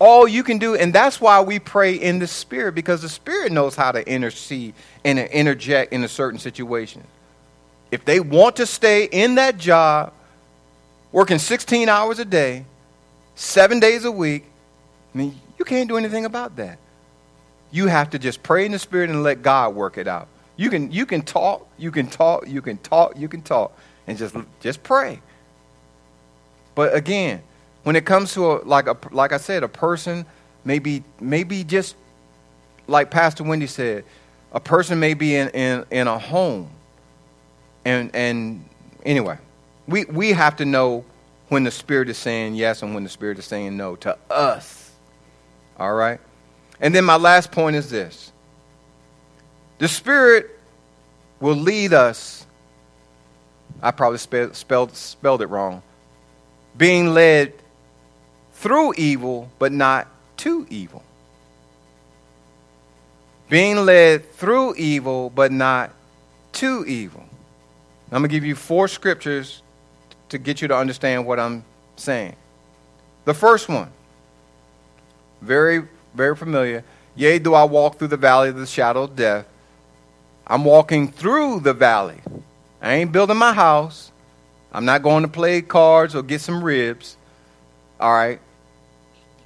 [0.05, 3.53] all you can do, and that's why we pray in the Spirit, because the Spirit
[3.53, 7.03] knows how to intercede and interject in a certain situation.
[7.91, 10.13] If they want to stay in that job,
[11.11, 12.67] working 16 hours a day,
[13.35, 14.45] seven days a week,
[15.15, 16.79] I mean, you can't do anything about that.
[17.71, 20.29] You have to just pray in the Spirit and let God work it out.
[20.57, 23.75] You can, you can talk, you can talk, you can talk, you can talk,
[24.07, 25.23] and just, just pray.
[26.75, 27.43] But again,
[27.85, 30.27] when it comes to a, like a, like I said, a person
[30.65, 31.95] maybe maybe just
[32.87, 34.05] like Pastor Wendy said,
[34.53, 36.71] a person may be in, in, in a home.
[37.85, 38.65] And and
[39.05, 39.39] anyway,
[39.87, 41.05] we, we have to know
[41.49, 44.91] when the Spirit is saying yes and when the Spirit is saying no to us.
[45.79, 46.21] All right?
[46.81, 48.33] And then my last point is this
[49.79, 50.59] the Spirit
[51.41, 52.47] will lead us.
[53.83, 55.83] I probably spelled, spelled, spelled it wrong.
[56.77, 57.53] Being led
[58.65, 60.09] through evil, but not
[60.39, 61.03] to evil.
[63.51, 65.91] Being led through evil, but not
[66.53, 67.25] to evil.
[68.07, 69.61] I'm going to give you four scriptures
[70.31, 71.63] to get you to understand what I'm
[71.97, 72.37] saying.
[73.27, 73.91] The first one,
[75.43, 76.85] very, very familiar.
[77.17, 79.47] Yea, do I walk through the valley of the shadow of death.
[80.47, 82.23] I'm walking through the valley.
[82.81, 84.11] I ain't building my house.
[84.73, 87.19] I'm not going to play cards or get some ribs.
[88.01, 88.41] All right.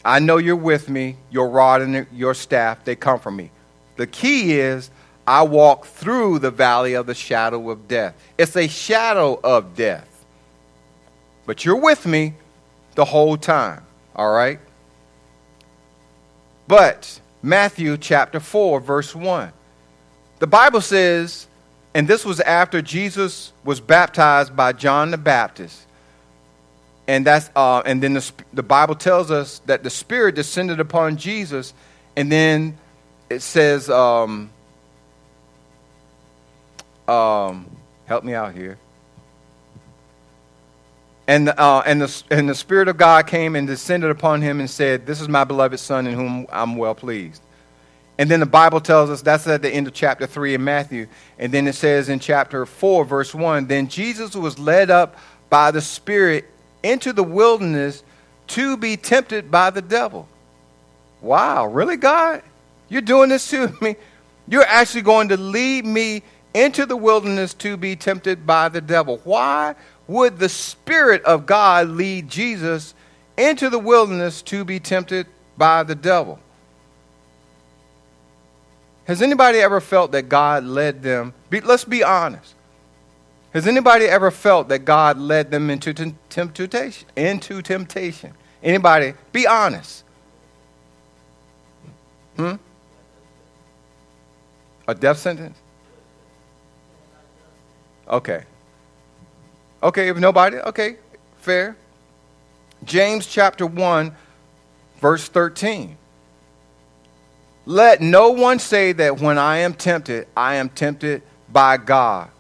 [0.09, 1.19] I know you're with me.
[1.31, 3.51] Your rod and your staff, they come comfort me.
[3.97, 4.91] The key is
[5.27, 8.15] I walk through the valley of the shadow of death.
[8.39, 10.09] It's a shadow of death.
[11.45, 12.33] But you're with me
[12.95, 13.85] the whole time.
[14.17, 14.61] All right?
[16.67, 19.53] But Matthew chapter 4, verse 1.
[20.39, 21.49] The Bible says,
[21.93, 25.88] and this was after Jesus was baptized by John the Baptist.
[27.09, 31.17] And, that's, uh, and then the, the Bible tells us that the Spirit descended upon
[31.17, 31.73] Jesus.
[32.15, 32.77] And then
[33.31, 34.51] it says, um,
[37.09, 38.79] um, help me out here.
[41.27, 44.69] And, uh, and, the, and the Spirit of God came and descended upon him and
[44.69, 47.43] said, This is my beloved Son in whom I'm well pleased.
[48.19, 51.07] And then the Bible tells us that's at the end of chapter 3 in Matthew.
[51.39, 55.17] And then it says in chapter 4, verse 1 Then Jesus was led up
[55.49, 56.51] by the Spirit
[56.83, 58.03] into the wilderness
[58.49, 60.29] to be tempted by the devil.
[61.21, 62.43] Wow, really, God?
[62.89, 63.97] You're doing this to me?
[64.47, 66.23] You're actually going to lead me
[66.55, 69.21] into the wilderness to be tempted by the devil.
[69.25, 69.75] Why
[70.07, 72.95] would the Spirit of God lead Jesus
[73.37, 75.27] into the wilderness to be tempted
[75.57, 76.39] by the devil?
[79.05, 81.33] Has anybody ever felt that God led them?
[81.51, 82.55] Be, let's be honest.
[83.53, 85.95] Has anybody ever felt that God led them into
[86.29, 87.09] temptation?
[87.17, 88.35] Into temptation.
[88.63, 89.15] Anybody?
[89.33, 90.05] Be honest.
[92.37, 92.55] Hmm?
[94.87, 95.59] A death sentence?
[98.09, 98.45] Okay.
[99.83, 100.97] Okay, if nobody, okay,
[101.39, 101.77] fair.
[102.85, 104.15] James chapter 1,
[105.01, 105.97] verse 13.
[107.67, 112.31] Let no one say that when I am tempted, I am tempted by God.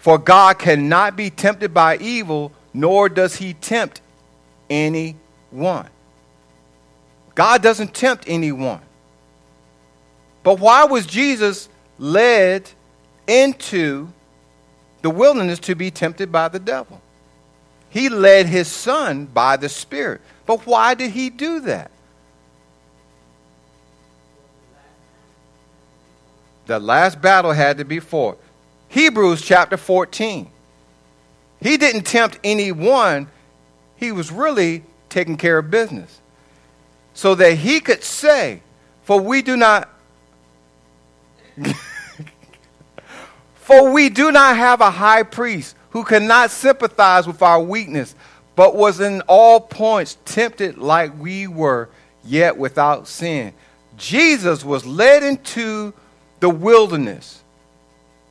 [0.00, 4.00] For God cannot be tempted by evil, nor does he tempt
[4.70, 5.88] anyone.
[7.34, 8.80] God doesn't tempt anyone.
[10.42, 12.70] But why was Jesus led
[13.26, 14.08] into
[15.02, 17.00] the wilderness to be tempted by the devil?
[17.90, 20.22] He led his son by the Spirit.
[20.46, 21.90] But why did he do that?
[26.64, 28.40] The last battle had to be fought.
[28.90, 30.50] Hebrews chapter 14.
[31.60, 33.28] He didn't tempt anyone,
[33.94, 36.20] he was really taking care of business.
[37.14, 38.62] So that he could say,
[39.04, 39.88] For we do not.
[43.54, 48.16] For we do not have a high priest who cannot sympathize with our weakness,
[48.56, 51.88] but was in all points tempted like we were,
[52.24, 53.52] yet without sin.
[53.96, 55.94] Jesus was led into
[56.40, 57.44] the wilderness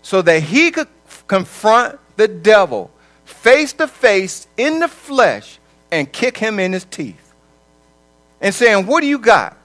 [0.02, 0.88] so that he could
[1.28, 2.92] confront the devil
[3.26, 5.60] face to face in the flesh
[5.92, 7.34] and kick him in his teeth
[8.42, 9.58] and saying, What do you got?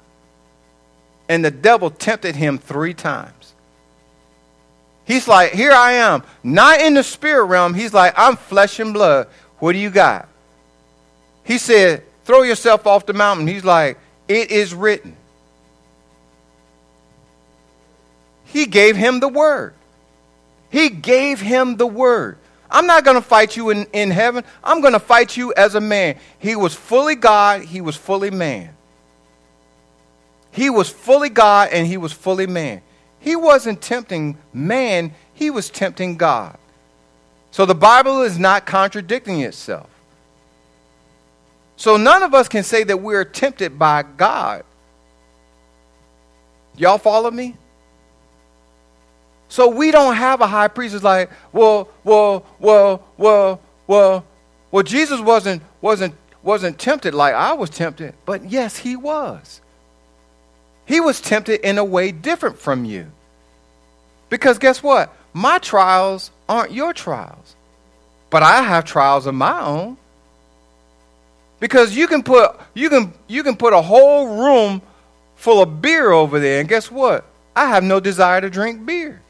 [1.29, 3.55] And the devil tempted him three times.
[5.05, 7.75] He's like, Here I am, not in the spirit realm.
[7.75, 9.29] He's like, I'm flesh and blood.
[9.59, 10.29] What do you got?
[11.45, 13.47] He said, Throw yourself off the mountain.
[13.47, 15.17] He's like, It is written.
[18.45, 19.75] He gave him the word.
[20.75, 22.37] He gave him the word.
[22.69, 24.43] I'm not going to fight you in, in heaven.
[24.65, 26.17] I'm going to fight you as a man.
[26.41, 28.75] He was fully God, he was fully man.
[30.51, 32.83] He was fully God and he was fully man.
[33.21, 36.59] He wasn't tempting man, he was tempting God.
[37.53, 39.89] So the Bible is not contradicting itself.
[41.77, 44.65] So none of us can say that we're tempted by God.
[46.77, 47.55] Y'all follow me?
[49.49, 54.25] So we don't have a high priest It's like, well, well, well, well, well,
[54.71, 59.61] well, Jesus wasn't wasn't wasn't tempted like I was tempted, but yes, he was.
[60.87, 63.11] He was tempted in a way different from you.
[64.29, 65.15] Because guess what?
[65.33, 67.57] My trials aren't your trials.
[68.31, 69.97] But I have trials of my own.
[71.61, 74.83] Because you can put you can you can put a whole room
[75.37, 77.25] full of beer over there and guess what?
[77.57, 79.23] I have no desire to drink beer.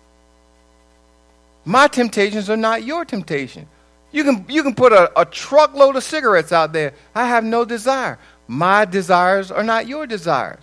[1.65, 3.67] My temptations are not your temptation.
[4.12, 6.93] You can, you can put a, a truckload of cigarettes out there.
[7.15, 8.19] I have no desire.
[8.47, 10.62] My desires are not your desires.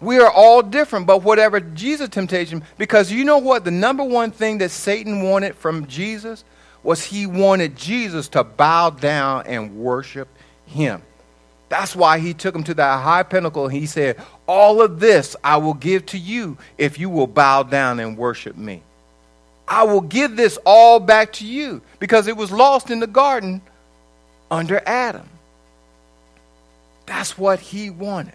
[0.00, 3.64] We are all different, but whatever Jesus' temptation, because you know what?
[3.64, 6.44] The number one thing that Satan wanted from Jesus
[6.82, 10.28] was he wanted Jesus to bow down and worship
[10.66, 11.02] him.
[11.68, 13.68] That's why he took him to that high pinnacle.
[13.68, 18.00] He said, All of this I will give to you if you will bow down
[18.00, 18.82] and worship me.
[19.70, 23.62] I will give this all back to you because it was lost in the garden
[24.50, 25.28] under Adam.
[27.06, 28.34] That's what he wanted.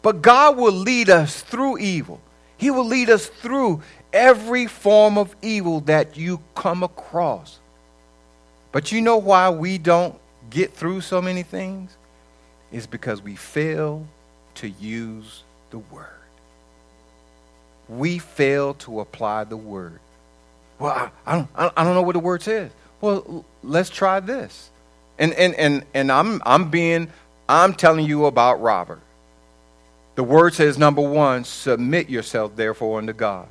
[0.00, 2.20] But God will lead us through evil.
[2.56, 7.58] He will lead us through every form of evil that you come across.
[8.70, 10.14] But you know why we don't
[10.50, 11.96] get through so many things?
[12.70, 14.06] It's because we fail
[14.54, 16.25] to use the word.
[17.88, 20.00] We fail to apply the word.
[20.78, 22.70] Well, I, I, don't, I don't know what the word says.
[23.00, 24.70] Well, let's try this.
[25.18, 27.08] And, and, and, and I'm, I'm being,
[27.48, 29.00] I'm telling you about Robert.
[30.16, 33.48] The word says, number one, submit yourself, therefore, unto God.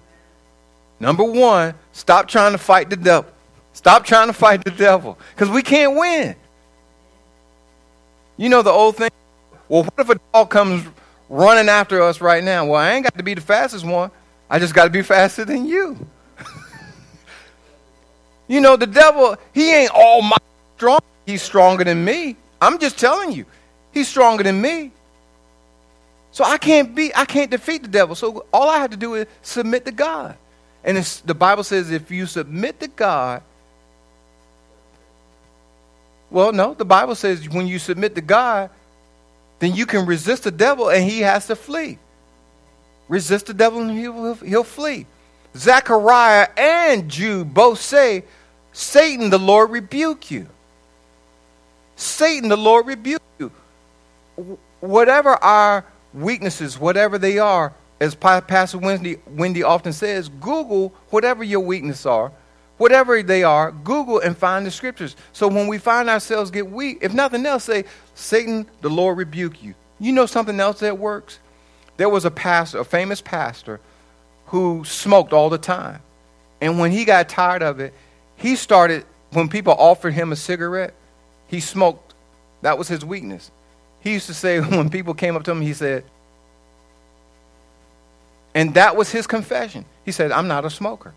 [0.99, 3.31] Number one, stop trying to fight the devil.
[3.73, 6.35] Stop trying to fight the devil because we can't win.
[8.37, 9.11] You know the old thing?
[9.67, 10.85] Well, what if a dog comes
[11.29, 12.65] running after us right now?
[12.65, 14.11] Well, I ain't got to be the fastest one.
[14.49, 15.97] I just got to be faster than you.
[18.47, 20.37] you know, the devil, he ain't all my
[20.77, 20.99] strong.
[21.25, 22.35] He's stronger than me.
[22.61, 23.45] I'm just telling you.
[23.91, 24.91] He's stronger than me.
[26.31, 28.13] So I can't be I can't defeat the devil.
[28.13, 30.35] So all I have to do is submit to God.
[30.83, 33.41] And the Bible says if you submit to God,
[36.29, 38.69] well, no, the Bible says when you submit to God,
[39.59, 41.97] then you can resist the devil and he has to flee.
[43.07, 45.05] Resist the devil and he'll, he'll flee.
[45.55, 48.23] Zechariah and Jude both say,
[48.73, 50.47] Satan, the Lord rebuke you.
[51.95, 53.51] Satan, the Lord rebuke you.
[54.81, 61.61] Whatever our weaknesses, whatever they are, as Pastor Wendy, Wendy often says, Google whatever your
[61.61, 62.31] weaknesses are,
[62.77, 65.15] whatever they are, Google and find the scriptures.
[65.31, 69.63] So when we find ourselves get weak, if nothing else, say, Satan, the Lord rebuke
[69.63, 69.75] you.
[69.99, 71.39] You know something else that works?
[71.97, 73.79] There was a pastor, a famous pastor,
[74.47, 76.01] who smoked all the time.
[76.61, 77.93] And when he got tired of it,
[78.37, 80.93] he started, when people offered him a cigarette,
[81.47, 82.13] he smoked.
[82.61, 83.51] That was his weakness.
[84.01, 86.03] He used to say, when people came up to him, he said,
[88.53, 89.83] and that was his confession.
[90.05, 91.13] He said, I'm not a smoker.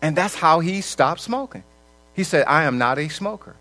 [0.00, 1.64] And that's how he stopped smoking.
[2.14, 3.56] He said, I am not a smoker.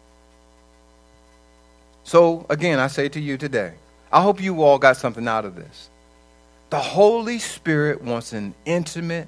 [2.03, 3.73] So, again, I say to you today,
[4.11, 5.89] I hope you all got something out of this.
[6.69, 9.27] The Holy Spirit wants an intimate,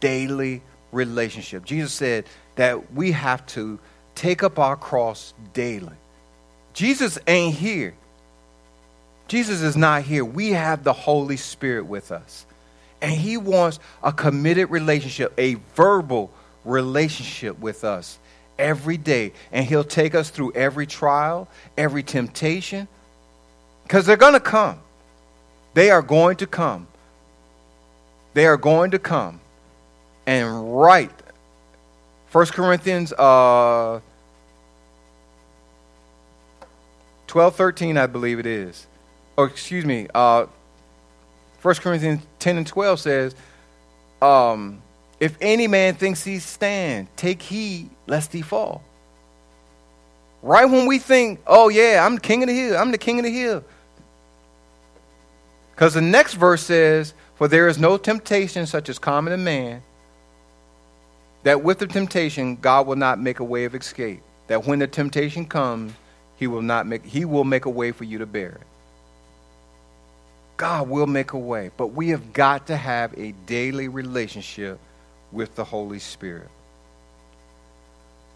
[0.00, 1.64] daily relationship.
[1.64, 2.24] Jesus said
[2.56, 3.78] that we have to
[4.14, 5.92] take up our cross daily.
[6.74, 7.94] Jesus ain't here.
[9.28, 10.24] Jesus is not here.
[10.24, 12.46] We have the Holy Spirit with us.
[13.00, 16.30] And He wants a committed relationship, a verbal
[16.64, 18.18] relationship with us
[18.58, 19.32] every day.
[19.50, 22.88] And He'll take us through every trial, every temptation,
[23.92, 24.78] because they're going to come.
[25.74, 26.86] They are going to come.
[28.32, 29.38] They are going to come.
[30.26, 31.12] And right,
[32.30, 34.00] 1 Corinthians uh,
[37.26, 38.86] 12, 13, I believe it is.
[39.36, 40.46] Or excuse me, uh,
[41.60, 43.34] 1 Corinthians 10 and 12 says,
[44.22, 44.80] um,
[45.20, 48.82] If any man thinks he stand, take heed lest he fall.
[50.40, 53.18] Right when we think, oh yeah, I'm the king of the hill, I'm the king
[53.18, 53.62] of the hill,
[55.72, 59.82] because the next verse says, For there is no temptation such as common to man,
[61.42, 64.22] that with the temptation God will not make a way of escape.
[64.46, 65.92] That when the temptation comes,
[66.36, 68.66] he will not make he will make a way for you to bear it.
[70.56, 74.78] God will make a way, but we have got to have a daily relationship
[75.32, 76.48] with the Holy Spirit.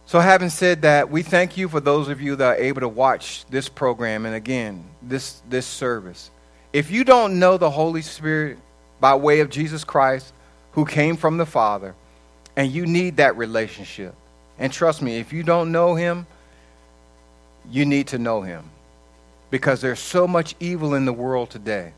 [0.06, 2.88] So, having said that, we thank you for those of you that are able to
[2.88, 6.30] watch this program and again, this, this service.
[6.72, 8.58] If you don't know the Holy Spirit
[9.00, 10.32] by way of Jesus Christ,
[10.72, 11.94] who came from the Father,
[12.56, 14.14] and you need that relationship,
[14.58, 16.26] and trust me, if you don't know Him,
[17.70, 18.64] you need to know Him.
[19.50, 21.92] Because there's so much evil in the world today.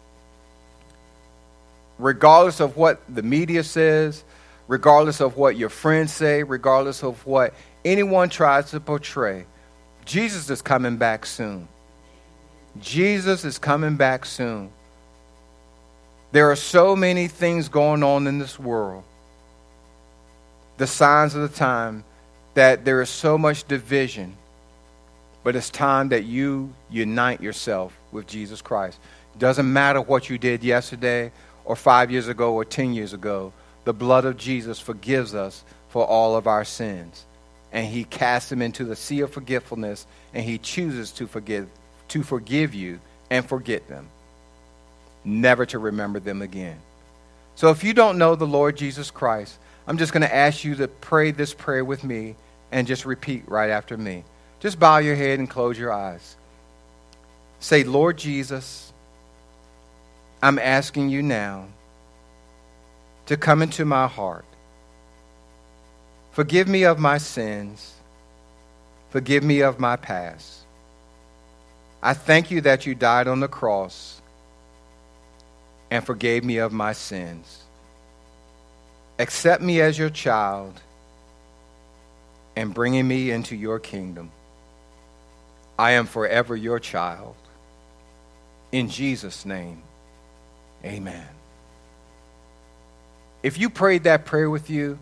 [1.99, 4.23] Regardless of what the media says,
[4.69, 7.55] regardless of what your friends say, regardless of what
[7.85, 9.47] anyone tries to portray,
[10.05, 11.69] Jesus is coming back soon.
[12.81, 14.71] Jesus is coming back soon.
[16.33, 19.03] There are so many things going on in this world,
[20.77, 22.05] the signs of the time,
[22.55, 24.37] that there is so much division.
[25.43, 28.99] But it's time that you unite yourself with Jesus Christ.
[29.35, 31.33] It doesn't matter what you did yesterday
[31.65, 33.53] or five years ago or ten years ago.
[33.85, 37.25] The blood of Jesus forgives us for all of our sins.
[37.73, 41.69] And he casts them into the sea of forgetfulness, and he chooses to forgive
[42.09, 43.01] to forgive you
[43.31, 44.09] and forget them,
[45.25, 46.79] never to remember them again.
[47.55, 50.75] So if you don't know the Lord Jesus Christ, I'm just going to ask you
[50.77, 52.37] to pray this prayer with me
[52.71, 54.25] and just repeat right after me.
[54.61, 56.37] Just bow your head and close your eyes.
[57.61, 58.93] Say, Lord Jesus,
[60.43, 61.67] I'm asking you now
[63.27, 64.45] to come into my heart.
[66.33, 67.95] Forgive me of my sins.
[69.11, 70.61] Forgive me of my past.
[72.03, 74.21] I thank you that you died on the cross
[75.91, 77.63] and forgave me of my sins.
[79.19, 80.81] Accept me as your child
[82.55, 84.31] and bringing me into your kingdom.
[85.79, 87.35] I am forever your child.
[88.71, 89.83] In Jesus' name,
[90.85, 91.27] amen.
[93.43, 94.99] If you prayed that prayer with you,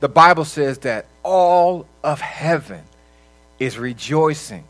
[0.00, 2.82] the Bible says that all of heaven
[3.58, 4.64] is rejoicing.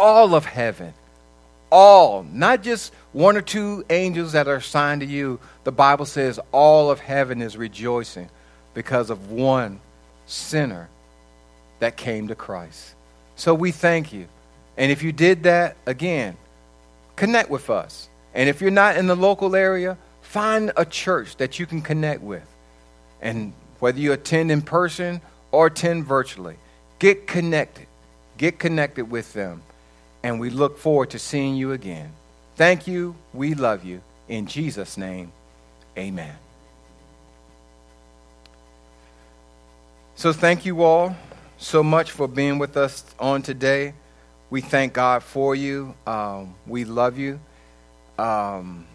[0.00, 0.94] All of heaven.
[1.70, 5.38] All, not just one or two angels that are assigned to you.
[5.64, 8.30] The Bible says all of heaven is rejoicing
[8.72, 9.78] because of one
[10.26, 10.88] sinner
[11.80, 12.94] that came to Christ.
[13.36, 14.26] So we thank you.
[14.76, 16.36] And if you did that, again,
[17.16, 18.08] connect with us.
[18.34, 22.22] And if you're not in the local area, find a church that you can connect
[22.22, 22.46] with.
[23.20, 25.20] And whether you attend in person
[25.52, 26.56] or attend virtually,
[26.98, 27.86] get connected.
[28.38, 29.62] Get connected with them.
[30.22, 32.12] And we look forward to seeing you again.
[32.56, 33.16] Thank you.
[33.32, 34.02] We love you.
[34.28, 35.32] In Jesus' name,
[35.96, 36.36] amen.
[40.14, 41.16] So, thank you all
[41.56, 43.94] so much for being with us on today.
[44.50, 45.94] We thank God for you.
[46.06, 47.40] Um, we love you.
[48.18, 48.86] Um,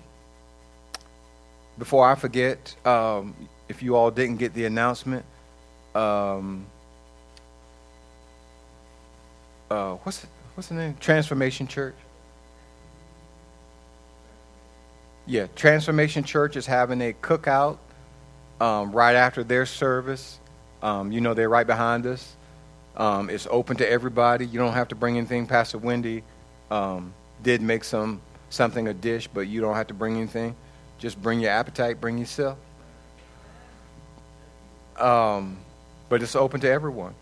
[1.77, 3.35] before I forget, um,
[3.67, 5.25] if you all didn't get the announcement,
[5.93, 6.65] um,
[9.69, 10.95] uh, what's what's the name?
[10.99, 11.95] Transformation Church.
[15.27, 17.77] Yeah, Transformation Church is having a cookout
[18.59, 20.39] um, right after their service.
[20.81, 22.35] Um, you know, they're right behind us.
[22.95, 24.45] Um, it's open to everybody.
[24.45, 25.47] You don't have to bring anything.
[25.47, 26.23] Pastor Wendy
[26.71, 30.55] um, did make some something a dish, but you don't have to bring anything.
[30.97, 32.57] Just bring your appetite, bring yourself.
[34.97, 35.57] Um,
[36.07, 37.13] but it's open to everyone.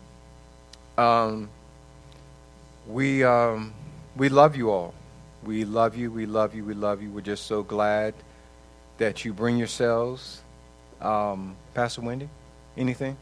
[2.86, 3.72] We um,
[4.16, 4.94] we love you all.
[5.42, 6.10] We love you.
[6.10, 6.64] We love you.
[6.64, 7.10] We love you.
[7.10, 8.14] We're just so glad
[8.98, 10.42] that you bring yourselves.
[11.00, 12.28] Um, Pastor Wendy,
[12.76, 13.16] anything?